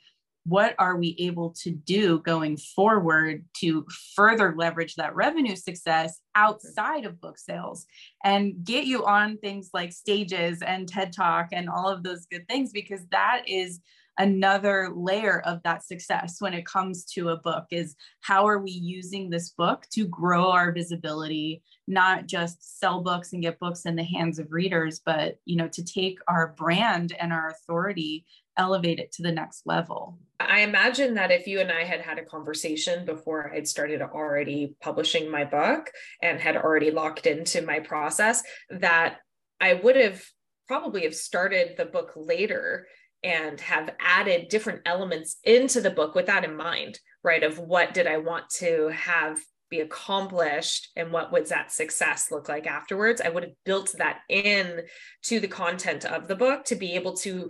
What 0.45 0.75
are 0.77 0.95
we 0.95 1.15
able 1.17 1.49
to 1.49 1.71
do 1.71 2.19
going 2.19 2.55
forward 2.55 3.43
to 3.57 3.85
further 4.15 4.53
leverage 4.55 4.95
that 4.95 5.15
revenue 5.15 5.55
success 5.55 6.21
outside 6.35 7.03
of 7.03 7.19
book 7.19 7.37
sales 7.39 7.85
and 8.23 8.63
get 8.63 8.85
you 8.85 9.03
on 9.05 9.37
things 9.37 9.71
like 9.73 9.91
stages 9.91 10.61
and 10.61 10.87
TED 10.87 11.11
Talk 11.13 11.49
and 11.51 11.67
all 11.67 11.89
of 11.89 12.03
those 12.03 12.27
good 12.27 12.47
things? 12.47 12.71
Because 12.71 13.01
that 13.11 13.43
is 13.47 13.79
another 14.17 14.91
layer 14.95 15.41
of 15.41 15.61
that 15.63 15.83
success 15.83 16.37
when 16.39 16.53
it 16.53 16.65
comes 16.65 17.05
to 17.05 17.29
a 17.29 17.37
book 17.37 17.65
is 17.71 17.95
how 18.21 18.47
are 18.47 18.59
we 18.59 18.71
using 18.71 19.29
this 19.29 19.49
book 19.49 19.85
to 19.91 20.07
grow 20.07 20.51
our 20.51 20.71
visibility 20.71 21.61
not 21.87 22.25
just 22.25 22.79
sell 22.79 23.01
books 23.01 23.33
and 23.33 23.41
get 23.41 23.59
books 23.59 23.85
in 23.85 23.95
the 23.95 24.03
hands 24.03 24.39
of 24.39 24.51
readers 24.51 25.01
but 25.05 25.35
you 25.43 25.57
know 25.57 25.67
to 25.67 25.83
take 25.83 26.17
our 26.27 26.53
brand 26.57 27.13
and 27.19 27.33
our 27.33 27.49
authority 27.49 28.25
elevate 28.57 28.99
it 28.99 29.11
to 29.13 29.23
the 29.23 29.31
next 29.31 29.63
level? 29.65 30.19
I 30.39 30.61
imagine 30.61 31.15
that 31.15 31.31
if 31.31 31.47
you 31.47 31.59
and 31.59 31.71
I 31.71 31.83
had 31.83 32.01
had 32.01 32.19
a 32.19 32.25
conversation 32.25 33.05
before 33.05 33.51
I'd 33.53 33.67
started 33.67 34.01
already 34.01 34.75
publishing 34.81 35.29
my 35.29 35.45
book 35.45 35.91
and 36.21 36.39
had 36.39 36.57
already 36.57 36.91
locked 36.91 37.25
into 37.25 37.61
my 37.61 37.79
process, 37.79 38.43
that 38.69 39.17
I 39.61 39.75
would 39.75 39.95
have 39.95 40.23
probably 40.67 41.03
have 41.03 41.15
started 41.15 41.77
the 41.77 41.85
book 41.85 42.13
later 42.15 42.87
and 43.23 43.59
have 43.61 43.95
added 43.99 44.49
different 44.49 44.81
elements 44.85 45.37
into 45.43 45.81
the 45.81 45.89
book 45.89 46.15
with 46.15 46.27
that 46.27 46.43
in 46.43 46.55
mind, 46.55 46.99
right? 47.23 47.43
Of 47.43 47.57
what 47.57 47.93
did 47.93 48.07
I 48.07 48.17
want 48.17 48.49
to 48.57 48.89
have 48.89 49.39
be 49.69 49.79
accomplished 49.79 50.91
and 50.95 51.11
what 51.11 51.31
would 51.31 51.47
that 51.47 51.71
success 51.71 52.29
look 52.31 52.47
like 52.47 52.67
afterwards? 52.67 53.21
I 53.21 53.29
would 53.29 53.43
have 53.43 53.53
built 53.65 53.95
that 53.97 54.19
in 54.29 54.81
to 55.23 55.39
the 55.39 55.47
content 55.47 56.05
of 56.05 56.27
the 56.27 56.35
book 56.35 56.65
to 56.65 56.75
be 56.75 56.93
able 56.93 57.13
to 57.17 57.49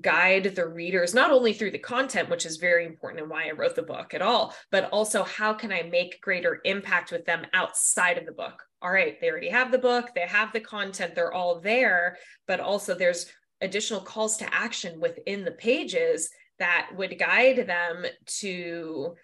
guide 0.00 0.44
the 0.56 0.66
readers 0.66 1.12
not 1.12 1.30
only 1.30 1.52
through 1.52 1.70
the 1.70 1.78
content 1.78 2.30
which 2.30 2.46
is 2.46 2.56
very 2.56 2.86
important 2.86 3.20
and 3.20 3.30
why 3.30 3.46
i 3.46 3.50
wrote 3.50 3.76
the 3.76 3.82
book 3.82 4.14
at 4.14 4.22
all 4.22 4.54
but 4.70 4.88
also 4.90 5.22
how 5.22 5.52
can 5.52 5.70
i 5.70 5.82
make 5.82 6.20
greater 6.22 6.60
impact 6.64 7.12
with 7.12 7.26
them 7.26 7.44
outside 7.52 8.16
of 8.16 8.24
the 8.24 8.32
book? 8.32 8.62
All 8.80 8.90
right 8.90 9.20
they 9.20 9.30
already 9.30 9.50
have 9.50 9.70
the 9.70 9.78
book 9.78 10.10
they 10.14 10.22
have 10.22 10.52
the 10.52 10.60
content 10.60 11.14
they're 11.14 11.32
all 11.32 11.60
there 11.60 12.16
but 12.46 12.58
also 12.58 12.94
there's 12.94 13.26
additional 13.60 14.00
calls 14.00 14.38
to 14.38 14.54
action 14.54 14.98
within 14.98 15.44
the 15.44 15.52
pages 15.52 16.30
that 16.58 16.88
would 16.96 17.18
guide 17.18 17.66
them 17.66 18.06
to 18.26 19.14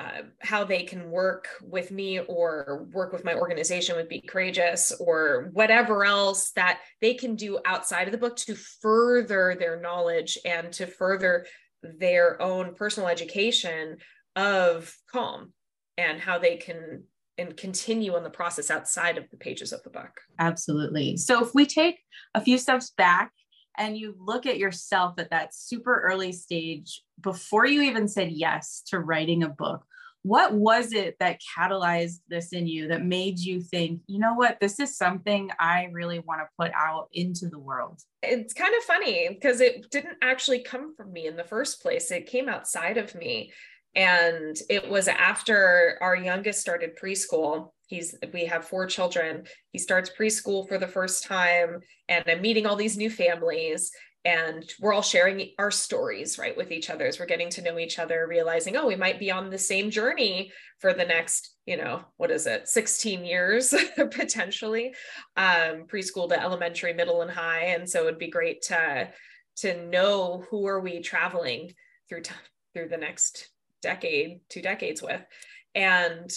uh, 0.00 0.22
how 0.40 0.64
they 0.64 0.82
can 0.82 1.10
work 1.10 1.48
with 1.62 1.90
me 1.90 2.20
or 2.20 2.86
work 2.92 3.12
with 3.12 3.24
my 3.24 3.34
organization 3.34 3.96
with 3.96 4.08
Be 4.08 4.20
Courageous 4.20 4.92
or 4.98 5.50
whatever 5.52 6.04
else 6.04 6.52
that 6.52 6.80
they 7.02 7.12
can 7.12 7.36
do 7.36 7.58
outside 7.66 8.08
of 8.08 8.12
the 8.12 8.18
book 8.18 8.36
to 8.36 8.54
further 8.54 9.56
their 9.58 9.78
knowledge 9.78 10.38
and 10.44 10.72
to 10.72 10.86
further 10.86 11.44
their 11.82 12.40
own 12.40 12.74
personal 12.74 13.08
education 13.08 13.98
of 14.36 14.94
calm 15.10 15.52
and 15.98 16.18
how 16.18 16.38
they 16.38 16.56
can 16.56 17.04
and 17.36 17.56
continue 17.56 18.14
on 18.14 18.22
the 18.22 18.30
process 18.30 18.70
outside 18.70 19.18
of 19.18 19.28
the 19.30 19.36
pages 19.36 19.72
of 19.72 19.82
the 19.82 19.90
book. 19.90 20.20
Absolutely. 20.38 21.16
So 21.16 21.42
if 21.42 21.54
we 21.54 21.66
take 21.66 21.98
a 22.34 22.40
few 22.40 22.58
steps 22.58 22.90
back 22.90 23.32
and 23.78 23.96
you 23.96 24.14
look 24.18 24.46
at 24.46 24.58
yourself 24.58 25.14
at 25.18 25.30
that 25.30 25.54
super 25.54 26.00
early 26.00 26.32
stage 26.32 27.02
before 27.20 27.66
you 27.66 27.82
even 27.82 28.08
said 28.08 28.30
yes 28.30 28.82
to 28.86 28.98
writing 28.98 29.42
a 29.42 29.48
book 29.48 29.84
what 30.22 30.52
was 30.52 30.92
it 30.92 31.16
that 31.18 31.40
catalyzed 31.56 32.20
this 32.28 32.52
in 32.52 32.66
you 32.66 32.88
that 32.88 33.02
made 33.02 33.38
you 33.38 33.58
think 33.60 34.02
you 34.06 34.18
know 34.18 34.34
what? 34.34 34.58
This 34.60 34.78
is 34.78 34.96
something 34.96 35.50
i 35.58 35.88
really 35.92 36.18
want 36.18 36.40
to 36.40 36.48
put 36.58 36.70
out 36.74 37.08
into 37.12 37.48
the 37.48 37.58
world 37.58 38.02
it's 38.22 38.52
kind 38.52 38.74
of 38.76 38.82
funny 38.84 39.28
because 39.28 39.60
it 39.60 39.90
didn't 39.90 40.18
actually 40.22 40.60
come 40.60 40.94
from 40.94 41.12
me 41.12 41.26
in 41.26 41.36
the 41.36 41.44
first 41.44 41.80
place. 41.80 42.10
It 42.10 42.26
came 42.26 42.48
outside 42.48 42.98
of 42.98 43.14
me 43.14 43.52
and 43.94 44.56
it 44.68 44.88
was 44.88 45.08
after 45.08 45.98
our 46.00 46.14
youngest 46.14 46.60
started 46.60 46.98
preschool 47.02 47.70
he's 47.90 48.14
we 48.32 48.46
have 48.46 48.64
four 48.64 48.86
children. 48.86 49.44
He 49.72 49.78
starts 49.78 50.10
preschool 50.18 50.66
for 50.66 50.78
the 50.78 50.88
first 50.88 51.24
time 51.24 51.80
and 52.08 52.24
i'm 52.28 52.40
meeting 52.40 52.66
all 52.66 52.76
these 52.76 52.96
new 52.96 53.10
families 53.10 53.90
and 54.24 54.70
we're 54.80 54.92
all 54.92 55.00
sharing 55.02 55.50
our 55.58 55.70
stories 55.70 56.38
right 56.38 56.56
with 56.56 56.70
each 56.72 56.90
other 56.90 57.06
as 57.06 57.18
we're 57.18 57.26
getting 57.26 57.48
to 57.48 57.62
know 57.62 57.78
each 57.78 57.98
other 57.98 58.26
realizing 58.28 58.76
oh 58.76 58.86
we 58.86 58.96
might 58.96 59.18
be 59.18 59.30
on 59.30 59.48
the 59.48 59.58
same 59.58 59.90
journey 59.90 60.52
for 60.78 60.92
the 60.92 61.04
next 61.04 61.54
you 61.66 61.76
know 61.76 62.02
what 62.16 62.30
is 62.30 62.46
it 62.46 62.68
16 62.68 63.24
years 63.24 63.74
potentially 63.96 64.92
um, 65.36 65.86
preschool 65.86 66.28
to 66.28 66.40
elementary 66.40 66.92
middle 66.92 67.22
and 67.22 67.30
high. 67.30 67.66
And 67.66 67.88
so 67.88 68.02
it'd 68.02 68.18
be 68.18 68.30
great 68.30 68.62
to 68.62 69.08
to 69.58 69.86
know 69.86 70.44
who 70.50 70.66
are 70.66 70.80
we 70.80 71.00
traveling 71.00 71.72
through 72.08 72.22
t- 72.22 72.34
through 72.74 72.88
the 72.88 72.96
next 72.96 73.48
decade 73.82 74.40
two 74.48 74.62
decades 74.62 75.02
with. 75.02 75.22
And 75.74 76.30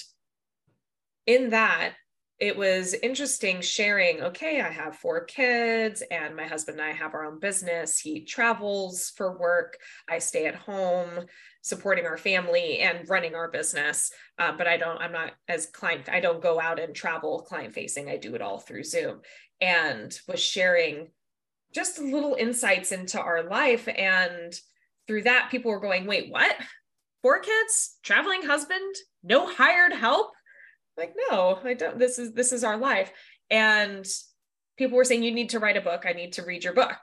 in 1.26 1.50
that 1.52 1.94
it 2.40 2.58
was 2.58 2.94
interesting 2.96 3.62
sharing 3.62 4.22
okay 4.22 4.60
i 4.60 4.70
have 4.70 4.96
four 4.96 5.24
kids 5.24 6.04
and 6.12 6.36
my 6.36 6.46
husband 6.46 6.80
and 6.80 6.90
i 6.90 6.92
have 6.92 7.14
our 7.14 7.26
own 7.26 7.40
business. 7.40 8.00
He 8.00 8.26
travels 8.26 9.14
for 9.16 9.38
work. 9.38 9.78
I 10.10 10.20
stay 10.20 10.48
at 10.48 10.56
home 10.56 11.26
supporting 11.62 12.06
our 12.06 12.18
family 12.18 12.80
and 12.80 13.08
running 13.08 13.36
our 13.36 13.50
business. 13.50 14.12
Uh, 14.38 14.52
but 14.58 14.68
i 14.68 14.78
don't 14.78 15.00
i'm 15.00 15.12
not 15.12 15.34
as 15.48 15.68
client 15.68 16.10
i 16.10 16.20
don't 16.20 16.42
go 16.42 16.60
out 16.60 16.80
and 16.80 16.96
travel 16.96 17.46
client 17.48 17.74
facing. 17.74 18.10
I 18.10 18.18
do 18.18 18.36
it 18.36 18.42
all 18.42 18.60
through 18.60 18.84
zoom 18.84 19.22
and 19.62 20.18
was 20.28 20.42
sharing 20.42 21.10
just 21.74 22.00
little 22.00 22.36
insights 22.36 22.92
into 22.92 23.20
our 23.20 23.44
life. 23.44 23.88
And 23.88 24.54
through 25.08 25.24
that 25.24 25.50
people 25.50 25.72
were 25.72 25.80
going 25.80 26.06
wait 26.06 26.32
what? 26.32 26.56
Four 27.22 27.40
kids? 27.40 27.98
Traveling 28.04 28.44
husband? 28.44 28.96
No 29.24 29.48
hired 29.48 29.94
help 29.94 30.32
like 30.98 31.16
no 31.30 31.60
i 31.64 31.74
don't 31.74 31.98
this 31.98 32.20
is 32.20 32.34
this 32.34 32.52
is 32.52 32.64
our 32.64 32.78
life. 32.78 33.12
And 33.50 34.06
people 34.78 34.98
were 34.98 35.06
saying 35.06 35.24
you 35.24 35.34
need 35.34 35.50
to 35.50 35.60
write 35.60 35.78
a 35.78 35.82
book. 35.82 36.04
I 36.08 36.14
need 36.14 36.34
to 36.34 36.44
read 36.44 36.64
your 36.64 36.74
book. 36.74 36.98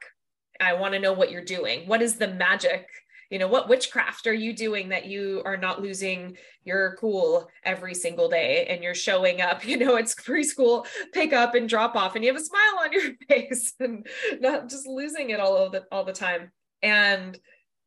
I 0.60 0.74
want 0.74 0.94
to 0.94 1.00
know 1.00 1.12
what 1.12 1.30
you're 1.30 1.44
doing. 1.44 1.86
What 1.86 2.02
is 2.02 2.16
the 2.16 2.28
magic? 2.28 2.86
You 3.30 3.38
know 3.38 3.46
what 3.46 3.68
witchcraft 3.68 4.26
are 4.26 4.34
you 4.34 4.52
doing 4.52 4.88
that 4.88 5.06
you 5.06 5.40
are 5.44 5.56
not 5.56 5.80
losing 5.80 6.36
your 6.64 6.96
cool 7.00 7.48
every 7.62 7.94
single 7.94 8.28
day? 8.28 8.66
And 8.68 8.82
you're 8.82 8.94
showing 8.94 9.40
up 9.40 9.64
you 9.66 9.76
know 9.76 9.96
it's 9.96 10.14
preschool 10.14 10.86
pick 11.12 11.32
up 11.32 11.54
and 11.54 11.68
drop 11.68 11.94
off 11.94 12.16
and 12.16 12.24
you 12.24 12.32
have 12.32 12.40
a 12.40 12.44
smile 12.44 12.80
on 12.82 12.92
your 12.92 13.12
face 13.28 13.72
and 13.78 14.06
not 14.40 14.68
just 14.68 14.86
losing 14.86 15.30
it 15.30 15.40
all 15.40 15.56
of 15.56 15.72
the 15.72 15.84
all 15.92 16.04
the 16.04 16.12
time. 16.12 16.50
And 16.82 17.38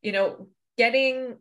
you 0.02 0.14
know 0.14 0.48
getting 0.78 1.38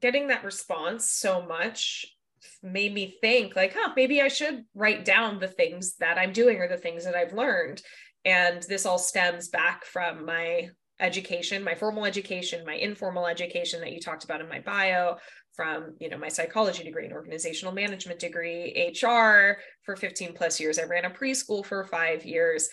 getting 0.00 0.28
that 0.28 0.44
response 0.44 1.08
so 1.08 1.46
much 1.46 2.15
made 2.62 2.92
me 2.92 3.16
think 3.20 3.54
like 3.56 3.74
huh 3.74 3.92
maybe 3.96 4.20
i 4.20 4.28
should 4.28 4.64
write 4.74 5.04
down 5.04 5.38
the 5.38 5.48
things 5.48 5.96
that 5.96 6.18
i'm 6.18 6.32
doing 6.32 6.58
or 6.58 6.68
the 6.68 6.76
things 6.76 7.04
that 7.04 7.14
i've 7.14 7.32
learned. 7.32 7.82
And 8.24 8.60
this 8.64 8.86
all 8.86 8.98
stems 8.98 9.48
back 9.48 9.84
from 9.84 10.26
my 10.26 10.70
education 10.98 11.62
my 11.62 11.74
formal 11.74 12.04
education 12.04 12.64
my 12.66 12.74
informal 12.74 13.26
education 13.26 13.80
that 13.80 13.92
you 13.92 14.00
talked 14.00 14.24
about 14.24 14.40
in 14.40 14.48
my 14.48 14.60
bio 14.60 15.16
from 15.54 15.94
you 16.00 16.08
know 16.08 16.18
my 16.18 16.28
psychology 16.28 16.82
degree 16.82 17.04
and 17.04 17.12
organizational 17.12 17.72
management 17.72 18.18
degree 18.18 18.92
hr 19.02 19.58
for 19.82 19.96
15 19.96 20.32
plus 20.34 20.58
years. 20.60 20.78
I 20.78 20.84
ran 20.84 21.04
a 21.04 21.10
preschool 21.10 21.64
for 21.64 21.84
five 21.84 22.24
years. 22.24 22.68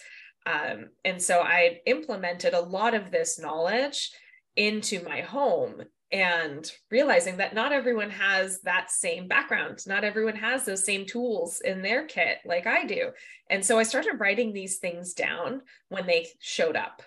Um, 0.46 0.90
and 1.06 1.22
so 1.22 1.40
i 1.40 1.80
implemented 1.86 2.54
a 2.54 2.62
lot 2.62 2.94
of 2.94 3.12
this 3.12 3.40
knowledge 3.40 4.12
into 4.56 5.04
my 5.04 5.22
home 5.22 5.84
and 6.14 6.72
realizing 6.92 7.38
that 7.38 7.56
not 7.56 7.74
everyone 7.74 8.12
has 8.12 8.62
that 8.62 8.92
same 8.92 9.28
background. 9.28 9.80
Not 9.88 10.04
everyone 10.04 10.36
has 10.36 10.64
those 10.64 10.86
same 10.86 11.08
tools 11.08 11.60
in 11.62 11.82
their 11.82 12.06
kit 12.06 12.38
like 12.46 12.68
i 12.68 12.86
do. 12.86 13.10
And 13.50 13.66
so 13.66 13.80
i 13.80 13.84
started 13.84 14.20
writing 14.20 14.54
these 14.54 14.78
things 14.78 15.14
down 15.14 15.64
when 15.90 16.06
they 16.06 16.28
showed 16.40 16.76
up 16.76 17.02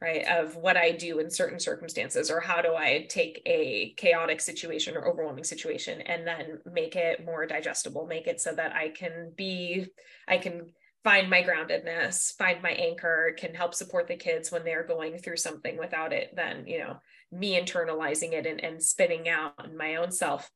right 0.00 0.26
of 0.26 0.56
what 0.56 0.76
i 0.76 0.90
do 0.90 1.20
in 1.20 1.30
certain 1.30 1.60
circumstances 1.60 2.30
or 2.30 2.40
how 2.40 2.60
do 2.60 2.74
i 2.74 3.06
take 3.08 3.40
a 3.46 3.94
chaotic 3.96 4.40
situation 4.40 4.96
or 4.96 5.06
overwhelming 5.06 5.44
situation 5.44 6.00
and 6.00 6.26
then 6.26 6.58
make 6.72 6.96
it 6.96 7.24
more 7.24 7.46
digestible 7.46 8.06
make 8.06 8.26
it 8.26 8.40
so 8.40 8.52
that 8.52 8.74
i 8.74 8.88
can 8.88 9.32
be 9.36 9.86
i 10.26 10.36
can 10.36 10.66
find 11.04 11.28
my 11.28 11.42
groundedness 11.42 12.36
find 12.36 12.62
my 12.62 12.70
anchor 12.70 13.34
can 13.36 13.54
help 13.54 13.74
support 13.74 14.06
the 14.06 14.16
kids 14.16 14.52
when 14.52 14.64
they're 14.64 14.86
going 14.86 15.18
through 15.18 15.36
something 15.36 15.76
without 15.78 16.12
it 16.12 16.30
then 16.36 16.66
you 16.66 16.78
know 16.78 16.96
me 17.32 17.58
internalizing 17.58 18.32
it 18.32 18.46
and, 18.46 18.62
and 18.62 18.82
spitting 18.82 19.28
out 19.28 19.64
in 19.64 19.76
my 19.76 19.96
own 19.96 20.12
self. 20.12 20.50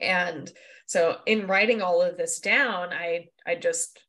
And 0.00 0.50
so 0.86 1.16
in 1.26 1.48
writing 1.48 1.82
all 1.82 2.00
of 2.00 2.16
this 2.16 2.38
down 2.38 2.92
i 2.92 3.26
i 3.44 3.56
just 3.56 4.00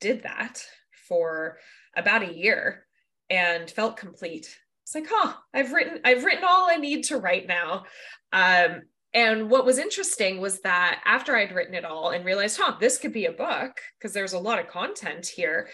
did 0.00 0.24
that 0.24 0.64
for 1.08 1.58
about 1.94 2.28
a 2.28 2.34
year 2.34 2.86
and 3.30 3.70
felt 3.70 3.96
complete. 3.96 4.58
It's 4.82 4.94
like 4.94 5.06
huh 5.08 5.34
i've 5.54 5.72
written 5.72 6.00
i've 6.04 6.24
written 6.24 6.44
all 6.44 6.68
i 6.68 6.76
need 6.76 7.04
to 7.04 7.18
write 7.18 7.46
now. 7.46 7.84
Um, 8.32 8.82
and 9.14 9.50
what 9.50 9.66
was 9.66 9.78
interesting 9.78 10.40
was 10.40 10.60
that 10.60 11.00
after 11.04 11.36
i'd 11.36 11.54
written 11.54 11.74
it 11.74 11.84
all 11.84 12.10
and 12.10 12.24
realized 12.24 12.58
huh 12.60 12.74
this 12.80 12.98
could 12.98 13.12
be 13.12 13.26
a 13.26 13.32
book 13.32 13.80
because 13.98 14.12
there's 14.12 14.32
a 14.32 14.38
lot 14.38 14.58
of 14.58 14.68
content 14.68 15.26
here 15.26 15.68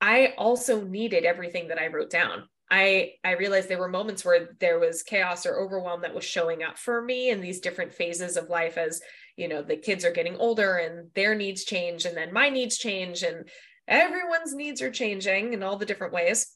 i 0.00 0.32
also 0.38 0.82
needed 0.82 1.24
everything 1.24 1.68
that 1.68 1.78
i 1.78 1.86
wrote 1.86 2.10
down. 2.10 2.44
I 2.70 3.14
I 3.24 3.32
realized 3.32 3.68
there 3.68 3.78
were 3.78 3.88
moments 3.88 4.24
where 4.24 4.50
there 4.60 4.78
was 4.78 5.02
chaos 5.02 5.44
or 5.44 5.58
overwhelm 5.58 6.02
that 6.02 6.14
was 6.14 6.24
showing 6.24 6.62
up 6.62 6.78
for 6.78 7.02
me 7.02 7.30
in 7.30 7.40
these 7.40 7.60
different 7.60 7.92
phases 7.92 8.36
of 8.36 8.48
life 8.48 8.78
as 8.78 9.02
you 9.36 9.48
know 9.48 9.62
the 9.62 9.76
kids 9.76 10.04
are 10.04 10.12
getting 10.12 10.36
older 10.36 10.76
and 10.76 11.10
their 11.14 11.34
needs 11.34 11.64
change 11.64 12.04
and 12.04 12.16
then 12.16 12.32
my 12.32 12.48
needs 12.48 12.78
change 12.78 13.22
and 13.22 13.48
everyone's 13.88 14.54
needs 14.54 14.80
are 14.82 14.90
changing 14.90 15.52
in 15.52 15.62
all 15.62 15.76
the 15.76 15.86
different 15.86 16.12
ways 16.12 16.54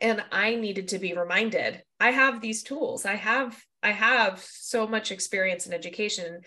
and 0.00 0.24
I 0.30 0.54
needed 0.54 0.88
to 0.88 0.98
be 0.98 1.14
reminded 1.14 1.82
I 2.00 2.10
have 2.10 2.40
these 2.40 2.62
tools 2.62 3.04
I 3.04 3.16
have 3.16 3.60
I 3.82 3.92
have 3.92 4.40
so 4.40 4.86
much 4.86 5.10
experience 5.12 5.66
in 5.66 5.72
education 5.72 6.40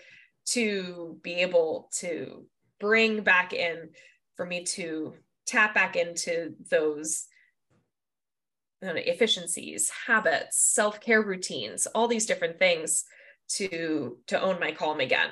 to 0.46 1.18
be 1.22 1.34
able 1.34 1.90
to 1.98 2.46
bring 2.80 3.22
back 3.22 3.52
in 3.52 3.90
for 4.36 4.44
me 4.44 4.64
to 4.64 5.14
tap 5.46 5.74
back 5.74 5.96
into 5.96 6.54
those 6.70 7.26
know, 8.82 8.94
efficiencies, 8.96 9.90
habits, 10.06 10.58
self-care 10.58 11.22
routines, 11.22 11.86
all 11.86 12.08
these 12.08 12.26
different 12.26 12.58
things 12.58 13.04
to 13.48 14.18
to 14.26 14.40
own 14.40 14.58
my 14.58 14.72
calm 14.72 15.00
again. 15.00 15.30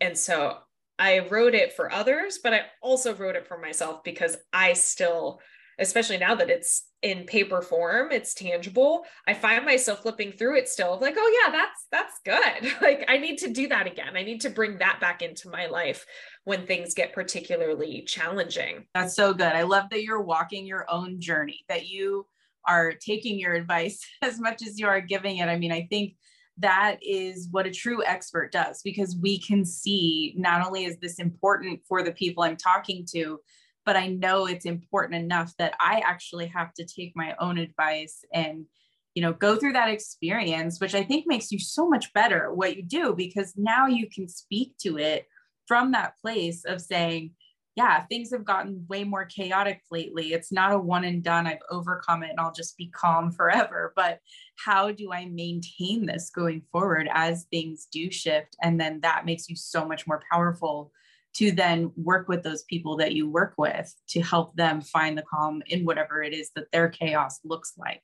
And 0.00 0.16
so 0.16 0.56
I 0.98 1.20
wrote 1.20 1.54
it 1.54 1.72
for 1.72 1.92
others, 1.92 2.38
but 2.42 2.54
I 2.54 2.62
also 2.82 3.14
wrote 3.14 3.36
it 3.36 3.46
for 3.46 3.58
myself 3.58 4.04
because 4.04 4.36
I 4.52 4.74
still, 4.74 5.40
especially 5.80 6.18
now 6.18 6.34
that 6.34 6.50
it's 6.50 6.84
in 7.02 7.24
paper 7.24 7.62
form, 7.62 8.12
it's 8.12 8.34
tangible. 8.34 9.04
I 9.26 9.32
find 9.32 9.64
myself 9.64 10.02
flipping 10.02 10.32
through 10.32 10.58
it 10.58 10.68
still 10.68 10.98
like, 11.00 11.14
oh 11.18 11.42
yeah, 11.42 11.50
that's 11.50 11.86
that's 11.90 12.20
good. 12.24 12.72
like 12.82 13.06
I 13.08 13.16
need 13.16 13.38
to 13.38 13.50
do 13.50 13.66
that 13.68 13.86
again. 13.86 14.16
I 14.16 14.22
need 14.22 14.42
to 14.42 14.50
bring 14.50 14.78
that 14.78 15.00
back 15.00 15.22
into 15.22 15.48
my 15.48 15.66
life 15.66 16.04
when 16.44 16.66
things 16.66 16.94
get 16.94 17.14
particularly 17.14 18.02
challenging. 18.06 18.86
That's 18.94 19.16
so 19.16 19.32
good. 19.32 19.52
I 19.52 19.62
love 19.62 19.88
that 19.90 20.02
you're 20.02 20.20
walking 20.20 20.66
your 20.66 20.84
own 20.90 21.20
journey, 21.20 21.60
that 21.68 21.86
you 21.86 22.26
are 22.66 22.92
taking 22.92 23.38
your 23.38 23.54
advice 23.54 24.00
as 24.22 24.38
much 24.38 24.62
as 24.62 24.78
you 24.78 24.86
are 24.86 25.00
giving 25.00 25.38
it. 25.38 25.48
I 25.48 25.58
mean, 25.58 25.72
I 25.72 25.86
think 25.90 26.14
that 26.58 26.98
is 27.00 27.48
what 27.50 27.66
a 27.66 27.70
true 27.70 28.04
expert 28.04 28.52
does 28.52 28.82
because 28.82 29.16
we 29.16 29.40
can 29.40 29.64
see 29.64 30.34
not 30.36 30.66
only 30.66 30.84
is 30.84 30.98
this 30.98 31.18
important 31.18 31.80
for 31.88 32.02
the 32.02 32.12
people 32.12 32.42
I'm 32.42 32.56
talking 32.56 33.06
to, 33.12 33.40
but 33.84 33.96
I 33.96 34.08
know 34.08 34.46
it's 34.46 34.66
important 34.66 35.22
enough 35.22 35.54
that 35.58 35.74
I 35.80 36.02
actually 36.06 36.46
have 36.48 36.72
to 36.74 36.84
take 36.84 37.12
my 37.14 37.34
own 37.38 37.58
advice 37.58 38.24
and 38.32 38.66
you 39.14 39.22
know 39.22 39.32
go 39.32 39.56
through 39.56 39.72
that 39.72 39.90
experience 39.90 40.80
which 40.80 40.94
I 40.94 41.02
think 41.02 41.26
makes 41.26 41.50
you 41.50 41.58
so 41.58 41.88
much 41.88 42.12
better 42.12 42.52
what 42.52 42.76
you 42.76 42.82
do 42.82 43.14
because 43.14 43.54
now 43.56 43.86
you 43.86 44.08
can 44.08 44.28
speak 44.28 44.74
to 44.82 44.98
it 44.98 45.26
from 45.66 45.92
that 45.92 46.14
place 46.22 46.64
of 46.64 46.80
saying 46.80 47.32
yeah, 47.76 48.04
things 48.06 48.30
have 48.32 48.44
gotten 48.44 48.84
way 48.88 49.04
more 49.04 49.24
chaotic 49.24 49.80
lately. 49.90 50.32
It's 50.32 50.50
not 50.50 50.72
a 50.72 50.78
one 50.78 51.04
and 51.04 51.22
done. 51.22 51.46
I've 51.46 51.62
overcome 51.70 52.22
it 52.22 52.30
and 52.30 52.40
I'll 52.40 52.52
just 52.52 52.76
be 52.76 52.88
calm 52.88 53.30
forever. 53.30 53.92
But 53.94 54.18
how 54.56 54.90
do 54.90 55.12
I 55.12 55.26
maintain 55.26 56.04
this 56.04 56.30
going 56.30 56.62
forward 56.72 57.08
as 57.12 57.44
things 57.44 57.86
do 57.90 58.10
shift? 58.10 58.56
And 58.62 58.80
then 58.80 59.00
that 59.00 59.24
makes 59.24 59.48
you 59.48 59.56
so 59.56 59.86
much 59.86 60.06
more 60.06 60.20
powerful 60.30 60.92
to 61.34 61.52
then 61.52 61.92
work 61.96 62.28
with 62.28 62.42
those 62.42 62.64
people 62.64 62.96
that 62.96 63.12
you 63.12 63.28
work 63.28 63.54
with 63.56 63.94
to 64.08 64.20
help 64.20 64.54
them 64.56 64.80
find 64.80 65.16
the 65.16 65.22
calm 65.22 65.62
in 65.66 65.84
whatever 65.84 66.22
it 66.22 66.32
is 66.32 66.50
that 66.56 66.70
their 66.72 66.88
chaos 66.88 67.40
looks 67.44 67.74
like. 67.78 68.02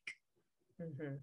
Mm-hmm. 0.80 1.16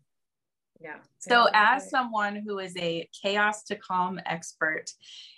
Yeah. 0.82 0.98
So, 1.20 1.48
as 1.54 1.90
someone 1.90 2.36
who 2.36 2.60
is 2.60 2.76
a 2.76 3.08
chaos 3.22 3.64
to 3.66 3.76
calm 3.76 4.20
expert, 4.26 4.92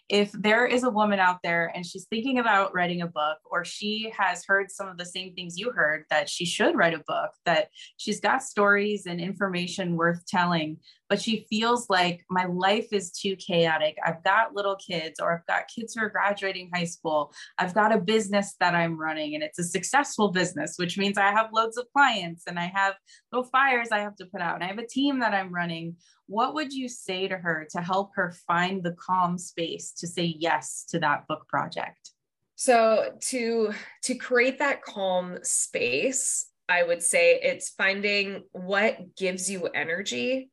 if 0.08 0.32
there 0.34 0.66
is 0.68 0.84
a 0.84 0.90
woman 0.90 1.20
out 1.20 1.40
there 1.44 1.72
and 1.74 1.86
she's 1.86 2.06
thinking 2.06 2.38
about 2.38 2.74
writing 2.76 3.02
a 3.02 3.08
book 3.08 3.38
or 3.50 3.66
she 3.66 4.12
has 4.16 4.44
heard 4.46 4.70
some 4.70 4.88
of 4.88 4.98
the 4.98 5.06
same 5.06 5.34
things 5.34 5.58
you 5.58 5.72
heard 5.72 6.06
that 6.12 6.30
she 6.30 6.46
should 6.46 6.76
write 6.76 6.94
a 6.94 7.04
book 7.08 7.32
that 7.46 7.70
she's 7.98 8.20
got 8.20 8.44
stories 8.44 9.08
and 9.08 9.20
information 9.20 9.96
worth 9.96 10.24
telling 10.28 10.78
but 11.10 11.22
she 11.22 11.46
feels 11.50 11.90
like 11.90 12.26
my 12.32 12.46
life 12.46 12.88
is 12.92 13.12
too 13.12 13.36
chaotic. 13.36 13.96
I've 14.04 14.24
got 14.24 14.56
little 14.56 14.76
kids 14.76 15.20
or 15.20 15.34
i've 15.34 15.46
got 15.48 15.68
kids 15.74 15.94
who 15.94 16.02
are 16.02 16.10
graduating 16.10 16.70
high 16.74 16.86
school. 16.86 17.32
I've 17.58 17.74
got 17.74 17.94
a 17.94 18.00
business 18.00 18.56
that 18.60 18.76
i'm 18.76 19.00
running 19.00 19.34
and 19.34 19.44
it's 19.44 19.60
a 19.60 19.64
successful 19.64 20.30
business 20.30 20.76
which 20.78 20.98
means 20.98 21.18
i 21.18 21.32
have 21.32 21.50
loads 21.54 21.78
of 21.78 21.88
clients 21.94 22.44
and 22.48 22.60
i 22.60 22.72
have 22.74 22.96
little 23.32 23.50
fires 23.50 23.90
i 23.92 24.00
have 24.00 24.16
to 24.18 24.26
put 24.26 24.42
out. 24.42 24.56
And 24.56 24.64
i 24.64 24.68
have 24.68 24.78
a 24.78 24.88
team 24.88 25.20
that 25.20 25.34
i'm 25.34 25.54
running 25.54 25.96
what 26.28 26.54
would 26.54 26.74
you 26.74 26.90
say 26.90 27.28
to 27.28 27.38
her 27.38 27.68
to 27.72 27.82
help 27.82 28.12
her 28.16 28.34
find 28.48 28.84
the 28.84 28.94
calm 28.94 29.38
space 29.38 29.92
to 29.92 30.08
say 30.08 30.36
yes 30.38 30.86
to 30.90 31.00
that 31.00 31.28
book 31.28 31.48
project? 31.48 32.12
So 32.56 33.12
to 33.30 33.74
to 34.04 34.16
create 34.16 34.60
that 34.60 34.82
calm 34.82 35.40
space, 35.44 36.48
I 36.70 36.84
would 36.84 37.04
say 37.04 37.40
it's 37.42 37.70
finding 37.70 38.44
what 38.54 39.16
gives 39.16 39.50
you 39.50 39.68
energy 39.68 40.50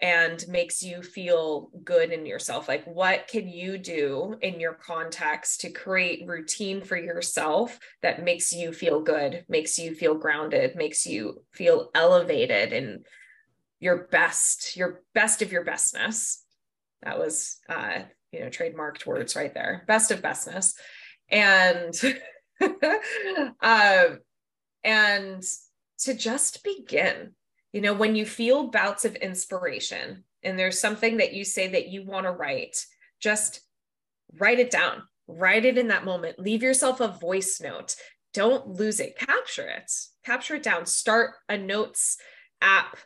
and 0.00 0.44
makes 0.48 0.82
you 0.82 1.00
feel 1.00 1.70
good 1.84 2.10
in 2.10 2.26
yourself. 2.26 2.66
Like, 2.66 2.84
what 2.84 3.28
can 3.28 3.48
you 3.48 3.78
do 3.78 4.36
in 4.42 4.58
your 4.58 4.74
context 4.74 5.60
to 5.60 5.70
create 5.70 6.26
routine 6.26 6.82
for 6.82 6.96
yourself 6.96 7.78
that 8.02 8.24
makes 8.24 8.52
you 8.52 8.72
feel 8.72 9.00
good, 9.00 9.44
makes 9.48 9.78
you 9.78 9.94
feel 9.94 10.16
grounded, 10.16 10.74
makes 10.74 11.06
you 11.06 11.44
feel 11.52 11.90
elevated 11.94 12.72
and 12.72 13.06
your 13.82 14.04
best, 14.12 14.76
your 14.76 15.02
best 15.12 15.42
of 15.42 15.50
your 15.50 15.64
bestness. 15.64 16.38
That 17.02 17.18
was, 17.18 17.58
uh, 17.68 18.02
you 18.30 18.38
know, 18.38 18.46
trademarked 18.46 19.06
words 19.06 19.34
right 19.34 19.52
there. 19.52 19.82
Best 19.88 20.12
of 20.12 20.22
bestness, 20.22 20.74
and 21.28 21.92
uh, 23.60 24.04
and 24.84 25.42
to 25.98 26.14
just 26.14 26.62
begin. 26.62 27.32
You 27.72 27.80
know, 27.80 27.92
when 27.92 28.14
you 28.14 28.24
feel 28.24 28.70
bouts 28.70 29.04
of 29.04 29.16
inspiration, 29.16 30.22
and 30.44 30.56
there's 30.56 30.78
something 30.78 31.16
that 31.16 31.32
you 31.32 31.44
say 31.44 31.66
that 31.68 31.88
you 31.88 32.06
want 32.06 32.26
to 32.26 32.32
write, 32.32 32.86
just 33.18 33.62
write 34.38 34.60
it 34.60 34.70
down. 34.70 35.02
Write 35.26 35.64
it 35.64 35.76
in 35.76 35.88
that 35.88 36.04
moment. 36.04 36.38
Leave 36.38 36.62
yourself 36.62 37.00
a 37.00 37.08
voice 37.08 37.60
note. 37.60 37.96
Don't 38.32 38.68
lose 38.68 39.00
it. 39.00 39.18
Capture 39.18 39.68
it. 39.68 39.90
Capture 40.24 40.54
it 40.54 40.62
down. 40.62 40.86
Start 40.86 41.32
a 41.48 41.58
notes 41.58 42.16
app 42.60 42.96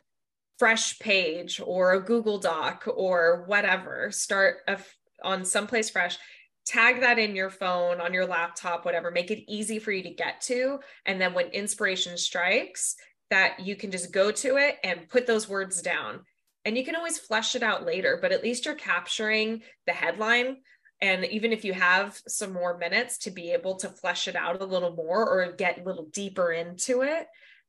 fresh 0.57 0.99
page 0.99 1.61
or 1.63 1.93
a 1.93 2.03
Google 2.03 2.39
Doc 2.39 2.85
or 2.87 3.43
whatever, 3.45 4.11
start 4.11 4.57
a, 4.67 4.77
on 5.23 5.45
someplace 5.45 5.89
fresh, 5.89 6.17
tag 6.65 7.01
that 7.01 7.19
in 7.19 7.35
your 7.35 7.49
phone, 7.49 8.01
on 8.01 8.13
your 8.13 8.25
laptop, 8.25 8.85
whatever, 8.85 9.11
make 9.11 9.31
it 9.31 9.51
easy 9.51 9.79
for 9.79 9.91
you 9.91 10.03
to 10.03 10.09
get 10.09 10.41
to. 10.41 10.79
And 11.05 11.21
then 11.21 11.33
when 11.33 11.47
inspiration 11.47 12.17
strikes, 12.17 12.95
that 13.29 13.59
you 13.59 13.75
can 13.75 13.91
just 13.91 14.13
go 14.13 14.31
to 14.31 14.57
it 14.57 14.77
and 14.83 15.09
put 15.09 15.27
those 15.27 15.49
words 15.49 15.81
down. 15.81 16.21
And 16.65 16.77
you 16.77 16.83
can 16.83 16.95
always 16.95 17.17
flesh 17.17 17.55
it 17.55 17.63
out 17.63 17.85
later, 17.85 18.19
but 18.21 18.31
at 18.31 18.43
least 18.43 18.65
you're 18.65 18.75
capturing 18.75 19.61
the 19.85 19.93
headline. 19.93 20.57
And 21.01 21.25
even 21.25 21.51
if 21.51 21.63
you 21.63 21.73
have 21.73 22.19
some 22.27 22.53
more 22.53 22.77
minutes 22.77 23.19
to 23.19 23.31
be 23.31 23.51
able 23.51 23.75
to 23.77 23.89
flesh 23.89 24.27
it 24.27 24.35
out 24.35 24.61
a 24.61 24.65
little 24.65 24.93
more 24.93 25.29
or 25.29 25.51
get 25.51 25.79
a 25.79 25.83
little 25.83 26.07
deeper 26.11 26.51
into 26.51 27.03
it, 27.03 27.27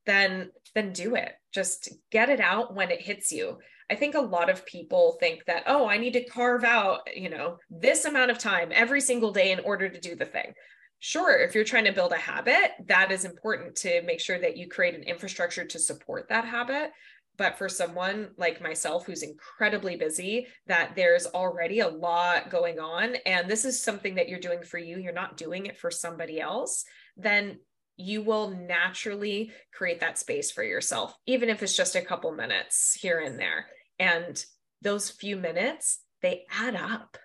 then 0.09 0.51
then 0.75 0.92
do 0.92 1.14
it. 1.14 1.33
Just 1.53 1.90
get 2.11 2.31
it 2.31 2.40
out 2.40 2.75
when 2.75 2.90
it 2.90 3.01
hits 3.01 3.31
you. 3.31 3.59
I 3.90 3.94
think 3.94 4.14
a 4.14 4.21
lot 4.21 4.51
of 4.51 4.66
people 4.66 5.16
think 5.18 5.44
that 5.47 5.64
oh 5.66 5.88
i 5.88 5.97
need 5.97 6.12
to 6.12 6.25
carve 6.25 6.62
out 6.62 7.01
you 7.14 7.31
know 7.31 7.57
this 7.71 8.05
amount 8.05 8.31
of 8.31 8.38
time 8.38 8.71
every 8.73 9.01
single 9.01 9.33
day 9.33 9.53
in 9.53 9.61
order 9.61 9.88
to 9.88 10.01
do 10.01 10.14
the 10.14 10.25
thing. 10.25 10.53
Sure 11.01 11.38
if 11.38 11.55
you're 11.55 11.64
trying 11.64 11.85
to 11.85 11.92
build 11.92 12.12
a 12.12 12.16
habit 12.16 12.73
that 12.87 13.12
is 13.12 13.25
important 13.25 13.77
to 13.77 14.03
make 14.03 14.21
sure 14.21 14.38
that 14.38 14.57
you 14.57 14.68
create 14.68 14.94
an 14.94 15.05
infrastructure 15.05 15.64
to 15.64 15.79
support 15.79 16.29
that 16.29 16.44
habit. 16.44 16.90
But 17.37 17.57
for 17.57 17.68
someone 17.68 18.31
like 18.37 18.61
myself 18.61 19.07
who's 19.07 19.23
incredibly 19.23 19.94
busy 19.94 20.49
that 20.66 20.97
there's 20.97 21.27
already 21.27 21.81
a 21.81 21.88
lot 21.88 22.51
going 22.51 22.81
on 22.81 23.14
and 23.27 23.49
this 23.49 23.64
is 23.64 23.81
something 23.81 24.16
that 24.16 24.29
you're 24.29 24.40
doing 24.40 24.62
for 24.62 24.79
you 24.79 24.99
you're 24.99 25.12
not 25.12 25.37
doing 25.37 25.66
it 25.66 25.79
for 25.79 25.90
somebody 25.90 26.40
else 26.40 26.85
then 27.16 27.59
you 27.99 28.23
will 28.23 28.51
naturally 28.51 29.53
create 29.75 30.01
that 30.01 30.19
space 30.19 30.51
for 30.51 30.63
yourself, 30.63 31.15
even 31.27 31.49
if 31.51 31.63
it's 31.63 31.77
just 31.77 31.97
a 31.97 32.01
couple 32.01 32.33
minutes 32.33 32.95
here 32.95 33.21
and 33.21 33.39
there. 33.39 33.67
And 33.99 34.43
those 34.81 35.11
few 35.11 35.37
minutes, 35.37 35.99
they 36.23 36.45
add 36.51 36.77
up. 36.77 37.19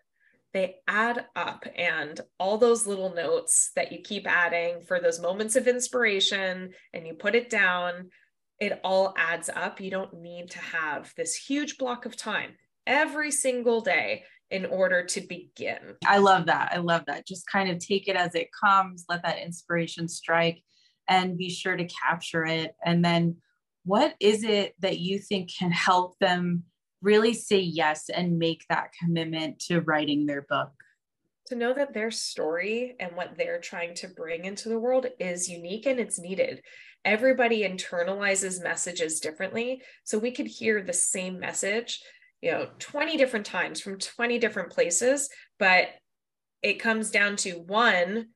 They 0.52 0.76
add 0.88 1.28
up. 1.36 1.66
And 1.76 2.20
all 2.40 2.58
those 2.58 2.88
little 2.88 3.14
notes 3.14 3.72
that 3.76 3.92
you 3.92 4.00
keep 4.04 4.28
adding 4.28 4.82
for 4.82 5.00
those 5.00 5.22
moments 5.22 5.56
of 5.56 5.68
inspiration 5.68 6.72
and 6.94 7.08
you 7.08 7.14
put 7.14 7.36
it 7.36 7.50
down, 7.50 8.10
it 8.60 8.80
all 8.84 9.14
adds 9.16 9.50
up. 9.50 9.80
You 9.80 9.92
don't 9.92 10.22
need 10.22 10.50
to 10.52 10.60
have 10.60 11.14
this 11.16 11.36
huge 11.36 11.78
block 11.78 12.06
of 12.06 12.18
time 12.18 12.54
every 12.88 13.32
single 13.32 13.82
day 13.82 14.24
in 14.54 14.68
order 14.68 15.04
to 15.04 15.20
begin. 15.22 15.80
I 16.06 16.20
love 16.20 16.46
that. 16.46 16.72
I 16.72 16.78
love 16.78 17.06
that. 17.08 17.26
Just 17.26 17.48
kind 17.48 17.72
of 17.72 17.80
take 17.80 18.08
it 18.08 18.16
as 18.16 18.36
it 18.36 18.50
comes, 18.64 19.04
let 19.10 19.24
that 19.24 19.40
inspiration 19.40 20.08
strike, 20.08 20.62
and 21.10 21.40
be 21.40 21.50
sure 21.50 21.76
to 21.76 21.88
capture 21.88 22.46
it. 22.46 22.76
And 22.86 23.04
then, 23.04 23.38
what 23.84 24.14
is 24.20 24.44
it 24.44 24.76
that 24.80 25.00
you 25.00 25.18
think 25.18 25.50
can 25.58 25.72
help 25.72 26.20
them 26.20 26.64
really 27.02 27.34
say 27.34 27.60
yes 27.60 28.10
and 28.10 28.38
make 28.38 28.64
that 28.70 28.92
commitment 29.02 29.60
to 29.62 29.82
writing 29.82 30.28
their 30.28 30.44
book? 30.44 30.72
To 31.48 31.56
know 31.56 31.74
that 31.74 31.96
their 31.96 32.12
story 32.12 32.96
and 33.00 33.18
what 33.18 33.36
they're 33.36 33.60
trying 33.60 33.96
to 33.96 34.08
bring 34.08 34.46
into 34.46 34.70
the 34.70 34.80
world 34.80 35.08
is 35.20 35.50
unique 35.50 35.88
and 35.88 36.00
it's 36.00 36.20
needed. 36.20 36.62
Everybody 37.04 37.64
internalizes 37.64 38.64
messages 38.64 39.20
differently. 39.20 39.82
So 40.04 40.20
we 40.20 40.32
could 40.32 40.48
hear 40.48 40.82
the 40.84 40.94
same 40.94 41.40
message 41.40 42.00
you 42.44 42.52
know 42.52 42.68
20 42.80 43.18
different 43.18 43.46
times 43.46 43.80
from 43.80 43.98
20 43.98 44.38
different 44.38 44.70
places 44.70 45.30
but 45.60 45.88
it 46.62 46.76
comes 46.76 47.10
down 47.10 47.36
to 47.36 47.54
one 47.54 48.28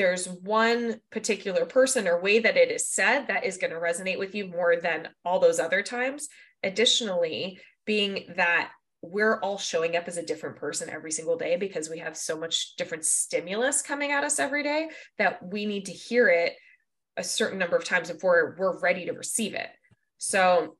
there's 0.00 0.26
one 0.26 0.98
particular 1.12 1.66
person 1.66 2.08
or 2.08 2.22
way 2.22 2.38
that 2.38 2.56
it 2.56 2.70
is 2.70 2.88
said 2.88 3.26
that 3.26 3.44
is 3.44 3.58
going 3.58 3.70
to 3.70 3.78
resonate 3.78 4.18
with 4.18 4.34
you 4.34 4.46
more 4.46 4.76
than 4.76 5.08
all 5.26 5.38
those 5.38 5.58
other 5.58 5.82
times. 5.82 6.26
Additionally 6.62 7.60
being 7.84 8.32
that 8.36 8.70
we're 9.02 9.38
all 9.40 9.58
showing 9.58 9.96
up 9.96 10.08
as 10.08 10.16
a 10.16 10.24
different 10.24 10.56
person 10.56 10.88
every 10.88 11.12
single 11.12 11.36
day 11.36 11.56
because 11.56 11.90
we 11.90 11.98
have 11.98 12.16
so 12.16 12.38
much 12.38 12.76
different 12.76 13.04
stimulus 13.04 13.82
coming 13.82 14.10
at 14.10 14.24
us 14.24 14.38
every 14.38 14.62
day 14.62 14.88
that 15.18 15.42
we 15.42 15.66
need 15.66 15.84
to 15.84 15.92
hear 15.92 16.28
it 16.28 16.54
a 17.18 17.22
certain 17.22 17.58
number 17.58 17.76
of 17.76 17.84
times 17.84 18.10
before 18.10 18.56
we're 18.58 18.80
ready 18.80 19.04
to 19.04 19.12
receive 19.12 19.52
it. 19.52 19.68
So 20.16 20.76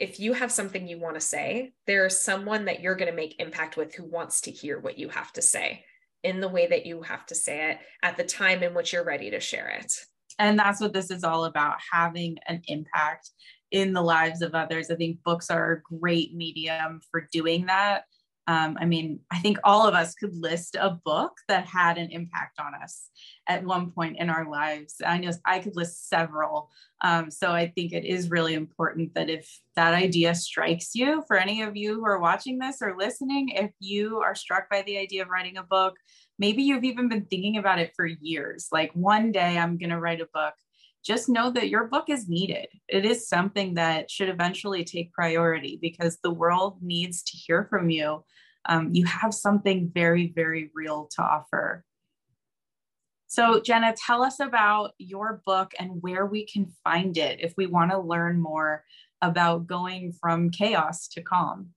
if 0.00 0.18
you 0.18 0.32
have 0.32 0.50
something 0.50 0.88
you 0.88 0.98
want 0.98 1.14
to 1.14 1.20
say, 1.20 1.72
there's 1.86 2.20
someone 2.20 2.64
that 2.64 2.80
you're 2.80 2.96
going 2.96 3.10
to 3.10 3.16
make 3.16 3.38
impact 3.38 3.76
with 3.76 3.94
who 3.94 4.04
wants 4.04 4.40
to 4.40 4.50
hear 4.50 4.80
what 4.80 4.98
you 4.98 5.10
have 5.10 5.30
to 5.34 5.42
say 5.42 5.84
in 6.24 6.40
the 6.40 6.48
way 6.48 6.66
that 6.66 6.86
you 6.86 7.02
have 7.02 7.26
to 7.26 7.34
say 7.34 7.70
it 7.70 7.78
at 8.02 8.16
the 8.16 8.24
time 8.24 8.62
in 8.62 8.74
which 8.74 8.92
you're 8.92 9.04
ready 9.04 9.30
to 9.30 9.40
share 9.40 9.68
it. 9.68 9.92
And 10.38 10.58
that's 10.58 10.80
what 10.80 10.94
this 10.94 11.10
is 11.10 11.22
all 11.22 11.44
about 11.44 11.76
having 11.92 12.38
an 12.48 12.62
impact 12.66 13.28
in 13.70 13.92
the 13.92 14.02
lives 14.02 14.40
of 14.40 14.54
others. 14.54 14.90
I 14.90 14.94
think 14.94 15.22
books 15.22 15.50
are 15.50 15.72
a 15.72 15.98
great 15.98 16.34
medium 16.34 17.02
for 17.10 17.28
doing 17.30 17.66
that. 17.66 18.04
Um, 18.50 18.76
I 18.80 18.84
mean, 18.84 19.20
I 19.30 19.38
think 19.38 19.58
all 19.62 19.86
of 19.86 19.94
us 19.94 20.16
could 20.16 20.34
list 20.34 20.74
a 20.74 20.90
book 20.90 21.30
that 21.46 21.66
had 21.66 21.98
an 21.98 22.10
impact 22.10 22.58
on 22.58 22.72
us 22.82 23.08
at 23.46 23.62
one 23.62 23.92
point 23.92 24.16
in 24.18 24.28
our 24.28 24.50
lives. 24.50 24.96
I 25.06 25.18
know 25.18 25.30
I 25.46 25.60
could 25.60 25.76
list 25.76 26.08
several. 26.08 26.68
Um, 27.00 27.30
so 27.30 27.52
I 27.52 27.68
think 27.68 27.92
it 27.92 28.04
is 28.04 28.28
really 28.28 28.54
important 28.54 29.14
that 29.14 29.30
if 29.30 29.48
that 29.76 29.94
idea 29.94 30.34
strikes 30.34 30.96
you, 30.96 31.22
for 31.28 31.36
any 31.36 31.62
of 31.62 31.76
you 31.76 31.94
who 31.94 32.04
are 32.04 32.18
watching 32.18 32.58
this 32.58 32.78
or 32.82 32.96
listening, 32.98 33.50
if 33.50 33.70
you 33.78 34.18
are 34.18 34.34
struck 34.34 34.68
by 34.68 34.82
the 34.82 34.98
idea 34.98 35.22
of 35.22 35.28
writing 35.28 35.56
a 35.56 35.62
book, 35.62 35.94
maybe 36.36 36.64
you've 36.64 36.82
even 36.82 37.08
been 37.08 37.26
thinking 37.26 37.56
about 37.56 37.78
it 37.78 37.92
for 37.94 38.04
years. 38.04 38.66
Like 38.72 38.90
one 38.94 39.30
day 39.30 39.58
I'm 39.58 39.78
going 39.78 39.90
to 39.90 40.00
write 40.00 40.22
a 40.22 40.28
book 40.34 40.54
just 41.04 41.28
know 41.28 41.50
that 41.50 41.70
your 41.70 41.84
book 41.84 42.06
is 42.08 42.28
needed. 42.28 42.68
It 42.88 43.04
is 43.04 43.28
something 43.28 43.74
that 43.74 44.10
should 44.10 44.28
eventually 44.28 44.84
take 44.84 45.12
priority 45.12 45.78
because 45.80 46.18
the 46.22 46.30
world 46.30 46.78
needs 46.82 47.22
to 47.22 47.36
hear 47.36 47.66
from 47.70 47.90
you. 47.90 48.24
Um, 48.68 48.90
you 48.92 49.06
have 49.06 49.32
something 49.32 49.90
very, 49.94 50.32
very 50.34 50.70
real 50.74 51.08
to 51.16 51.22
offer. 51.22 51.84
So, 53.26 53.60
Jenna, 53.60 53.94
tell 53.96 54.22
us 54.22 54.40
about 54.40 54.92
your 54.98 55.40
book 55.46 55.72
and 55.78 56.02
where 56.02 56.26
we 56.26 56.44
can 56.44 56.72
find 56.84 57.16
it 57.16 57.38
if 57.40 57.54
we 57.56 57.66
want 57.66 57.92
to 57.92 57.98
learn 57.98 58.40
more 58.40 58.84
about 59.22 59.66
going 59.66 60.12
from 60.12 60.50
chaos 60.50 61.06
to 61.08 61.22
calm. 61.22 61.68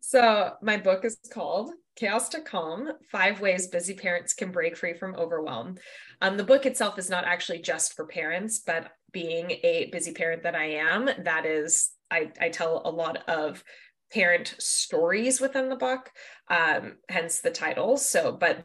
So, 0.00 0.54
my 0.62 0.78
book 0.78 1.04
is 1.04 1.18
called 1.30 1.72
Chaos 2.00 2.30
to 2.30 2.40
Calm 2.40 2.88
Five 3.12 3.42
Ways 3.42 3.66
Busy 3.66 3.92
Parents 3.92 4.32
Can 4.32 4.50
Break 4.50 4.74
Free 4.74 4.94
from 4.94 5.14
Overwhelm. 5.16 5.76
Um, 6.22 6.38
the 6.38 6.44
book 6.44 6.64
itself 6.64 6.98
is 6.98 7.10
not 7.10 7.26
actually 7.26 7.58
just 7.58 7.92
for 7.92 8.06
parents, 8.06 8.60
but 8.66 8.92
being 9.12 9.50
a 9.62 9.90
busy 9.92 10.14
parent 10.14 10.42
that 10.44 10.54
I 10.54 10.64
am, 10.64 11.10
that 11.24 11.44
is, 11.44 11.90
I, 12.10 12.32
I 12.40 12.48
tell 12.48 12.80
a 12.86 12.90
lot 12.90 13.28
of 13.28 13.62
parent 14.10 14.54
stories 14.58 15.42
within 15.42 15.68
the 15.68 15.76
book, 15.76 16.10
um, 16.48 16.96
hence 17.10 17.42
the 17.42 17.50
title. 17.50 17.98
So, 17.98 18.32
but 18.32 18.64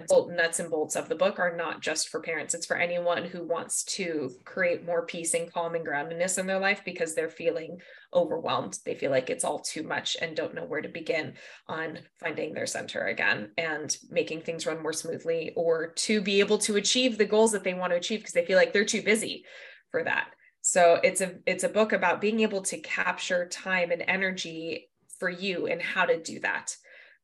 nuts 0.00 0.60
and 0.60 0.70
bolts 0.70 0.96
of 0.96 1.08
the 1.08 1.14
book 1.14 1.38
are 1.38 1.56
not 1.56 1.80
just 1.80 2.08
for 2.08 2.20
parents. 2.20 2.54
It's 2.54 2.66
for 2.66 2.76
anyone 2.76 3.24
who 3.24 3.44
wants 3.44 3.82
to 3.84 4.30
create 4.44 4.86
more 4.86 5.04
peace 5.04 5.34
and 5.34 5.52
calm 5.52 5.74
and 5.74 5.86
groundedness 5.86 6.38
in 6.38 6.46
their 6.46 6.60
life 6.60 6.82
because 6.84 7.14
they're 7.14 7.28
feeling 7.28 7.78
overwhelmed. 8.14 8.78
They 8.84 8.94
feel 8.94 9.10
like 9.10 9.28
it's 9.28 9.44
all 9.44 9.58
too 9.58 9.82
much 9.82 10.16
and 10.20 10.36
don't 10.36 10.54
know 10.54 10.64
where 10.64 10.80
to 10.80 10.88
begin 10.88 11.34
on 11.66 11.98
finding 12.20 12.54
their 12.54 12.66
center 12.66 13.06
again 13.06 13.50
and 13.58 13.96
making 14.08 14.42
things 14.42 14.66
run 14.66 14.82
more 14.82 14.92
smoothly 14.92 15.52
or 15.56 15.88
to 15.88 16.20
be 16.20 16.40
able 16.40 16.58
to 16.58 16.76
achieve 16.76 17.18
the 17.18 17.24
goals 17.24 17.52
that 17.52 17.64
they 17.64 17.74
want 17.74 17.92
to 17.92 17.98
achieve 17.98 18.20
because 18.20 18.34
they 18.34 18.46
feel 18.46 18.56
like 18.56 18.72
they're 18.72 18.84
too 18.84 19.02
busy 19.02 19.44
for 19.90 20.04
that. 20.04 20.28
So 20.60 21.00
it's 21.02 21.20
a 21.20 21.36
it's 21.46 21.64
a 21.64 21.68
book 21.68 21.92
about 21.92 22.20
being 22.20 22.40
able 22.40 22.62
to 22.62 22.78
capture 22.78 23.48
time 23.48 23.90
and 23.90 24.04
energy 24.06 24.90
for 25.18 25.30
you 25.30 25.66
and 25.66 25.82
how 25.82 26.04
to 26.04 26.22
do 26.22 26.40
that. 26.40 26.76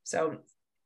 So 0.03 0.37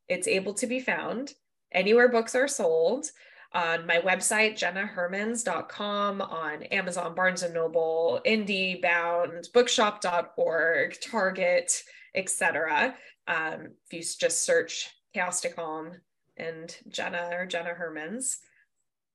it's 0.08 0.28
able 0.28 0.54
to 0.56 0.67
be 0.67 0.80
found 0.80 1.34
anywhere 1.71 2.10
books 2.10 2.36
are 2.36 2.47
sold 2.47 3.08
on 3.53 3.86
my 3.88 3.97
website, 3.97 4.53
jennahermans.com, 4.53 6.21
on 6.21 6.63
Amazon, 6.63 7.15
Barnes 7.15 7.43
and 7.43 7.53
Noble, 7.53 8.21
IndieBound, 8.25 9.51
bookshop.org, 9.53 10.97
Target, 11.01 11.84
etc. 12.13 12.95
Um, 13.27 13.69
if 13.86 13.93
you 13.93 13.99
just 13.99 14.43
search 14.43 14.89
Chaos 15.13 15.41
to 15.41 15.49
Calm 15.49 15.93
and 16.38 16.75
Jenna 16.88 17.29
or 17.32 17.45
Jenna 17.45 17.73
Hermans, 17.73 18.38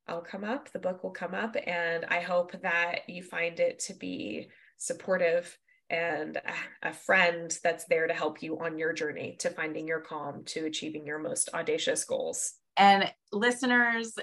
I'll 0.06 0.20
come 0.20 0.44
up, 0.44 0.70
the 0.72 0.78
book 0.78 1.02
will 1.02 1.12
come 1.12 1.34
up, 1.34 1.56
and 1.66 2.04
I 2.06 2.20
hope 2.20 2.60
that 2.62 3.08
you 3.08 3.22
find 3.22 3.58
it 3.58 3.78
to 3.80 3.94
be 3.94 4.48
supportive 4.76 5.56
and 5.90 6.40
a, 6.82 6.92
friend 6.92 7.56
that's 7.62 7.84
there 7.84 8.06
to 8.06 8.14
help 8.14 8.42
you 8.42 8.58
on 8.58 8.78
your 8.78 8.92
journey 8.92 9.36
to 9.38 9.50
finding 9.50 9.86
your 9.86 10.00
calm 10.00 10.42
to 10.44 10.64
achieving 10.66 11.06
your 11.06 11.18
most 11.18 11.50
audacious 11.52 12.04
goals. 12.04 12.54
And 12.76 13.12
listeners, 13.32 14.14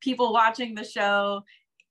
people 0.00 0.32
watching 0.32 0.74
the 0.74 0.84
show, 0.84 1.42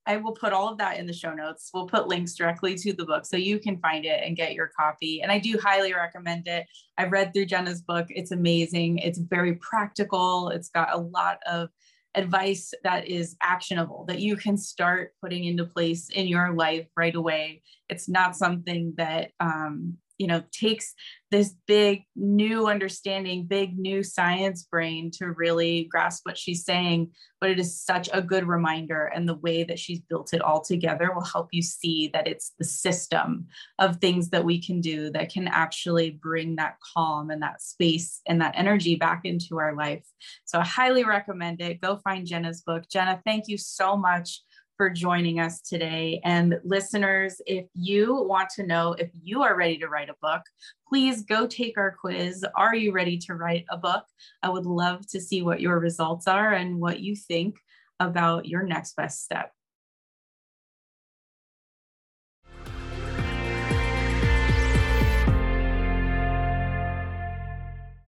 I 0.06 0.18
will 0.18 0.32
put 0.32 0.54
all 0.54 0.70
of 0.70 0.78
that 0.78 0.98
in 0.98 1.06
the 1.06 1.14
show 1.14 1.34
notes. 1.34 1.70
We'll 1.74 1.88
put 1.88 2.08
links 2.08 2.36
directly 2.36 2.76
to 2.76 2.94
the 2.94 3.06
book 3.06 3.26
so 3.26 3.36
you 3.36 3.60
can 3.60 3.78
find 3.80 4.06
it 4.06 4.22
and 4.24 4.38
get 4.38 4.54
your 4.54 4.72
copy. 4.80 5.22
And 5.22 5.32
I 5.32 5.40
do 5.40 5.60
highly 5.62 5.94
recommend 5.94 6.48
it. 6.48 6.66
I've 6.98 7.12
read 7.12 7.34
through 7.34 7.48
Jenna's 7.48 7.82
book, 7.82 8.08
it's 8.10 8.32
amazing. 8.32 9.00
It's 9.00 9.20
very 9.20 9.56
practical, 9.56 10.50
it's 10.50 10.70
got 10.70 10.94
a 10.94 10.98
lot 10.98 11.40
of 11.46 11.70
advice 12.16 12.74
that 12.84 13.08
is 13.08 13.36
actionable 13.42 14.06
that 14.08 14.20
you 14.20 14.36
can 14.36 14.58
start 14.58 15.14
putting 15.22 15.46
into 15.46 15.66
place 15.66 16.10
in 16.10 16.28
your 16.28 16.54
life 16.54 16.88
right 16.96 17.16
away. 17.16 17.62
It's 17.90 18.10
not 18.10 18.36
something 18.36 18.94
that 18.98 19.32
um, 19.40 19.98
you 20.18 20.28
know 20.28 20.44
takes 20.52 20.94
this 21.32 21.56
big 21.68 22.04
new 22.16 22.68
understanding 22.68 23.46
big 23.46 23.78
new 23.78 24.04
science 24.04 24.64
brain 24.64 25.12
to 25.12 25.32
really 25.32 25.88
grasp 25.92 26.26
what 26.26 26.38
she's 26.38 26.64
saying 26.64 27.10
but 27.40 27.50
it 27.50 27.60
is 27.60 27.80
such 27.80 28.10
a 28.14 28.22
good 28.22 28.48
reminder 28.48 29.06
and 29.06 29.28
the 29.28 29.36
way 29.36 29.64
that 29.64 29.78
she's 29.78 30.00
built 30.00 30.34
it 30.34 30.42
all 30.42 30.62
together 30.62 31.12
will 31.14 31.24
help 31.24 31.50
you 31.52 31.62
see 31.62 32.10
that 32.14 32.28
it's 32.28 32.54
the 32.58 32.66
system 32.66 33.48
of 33.80 33.98
things 33.98 34.30
that 34.30 34.44
we 34.44 34.62
can 34.62 34.82
do 34.82 35.10
that 35.12 35.32
can 35.32 35.48
actually 35.48 36.12
bring 36.12 36.56
that 36.56 36.78
calm 36.94 37.30
and 37.30 37.42
that 37.42 37.62
space 37.62 38.22
and 38.28 38.42
that 38.42 38.54
energy 38.58 38.96
back 38.96 39.22
into 39.24 39.60
our 39.60 39.76
life. 39.76 40.06
So 40.46 40.60
i 40.60 40.64
highly 40.64 41.04
recommend 41.04 41.62
it. 41.62 41.82
Go 41.82 41.98
find 41.98 42.26
jenna's 42.26 42.62
book. 42.62 42.84
Jenna 42.90 43.22
thank 43.26 43.48
you 43.48 43.58
so 43.58 43.96
much 43.96 44.42
for 44.78 44.90
joining 44.90 45.40
us 45.40 45.60
today. 45.62 46.22
And 46.24 46.60
listeners, 46.64 47.42
if 47.46 47.66
you 47.74 48.14
want 48.24 48.50
to 48.52 48.66
know 48.66 48.94
if 48.94 49.10
you 49.14 49.42
are 49.42 49.58
ready 49.58 49.78
to 49.80 49.90
write 49.90 50.10
a 50.10 50.16
book, 50.22 50.44
please 50.88 51.24
go 51.24 51.48
take 51.48 51.78
our 51.78 51.98
quiz. 52.00 52.46
Are 52.56 52.76
you 52.76 52.92
ready 52.92 53.18
to 53.18 53.34
write 53.34 53.66
a 53.70 53.78
book? 53.78 54.04
I 54.44 54.50
would 54.50 54.66
love 54.66 55.08
to 55.08 55.20
see 55.20 55.42
what 55.42 55.60
your 55.60 55.80
results 55.80 56.28
are 56.28 56.54
and 56.54 56.80
what 56.80 57.00
you 57.00 57.16
think 57.16 57.56
about 58.00 58.46
your 58.46 58.64
next 58.64 58.96
best 58.96 59.24
step. 59.24 59.52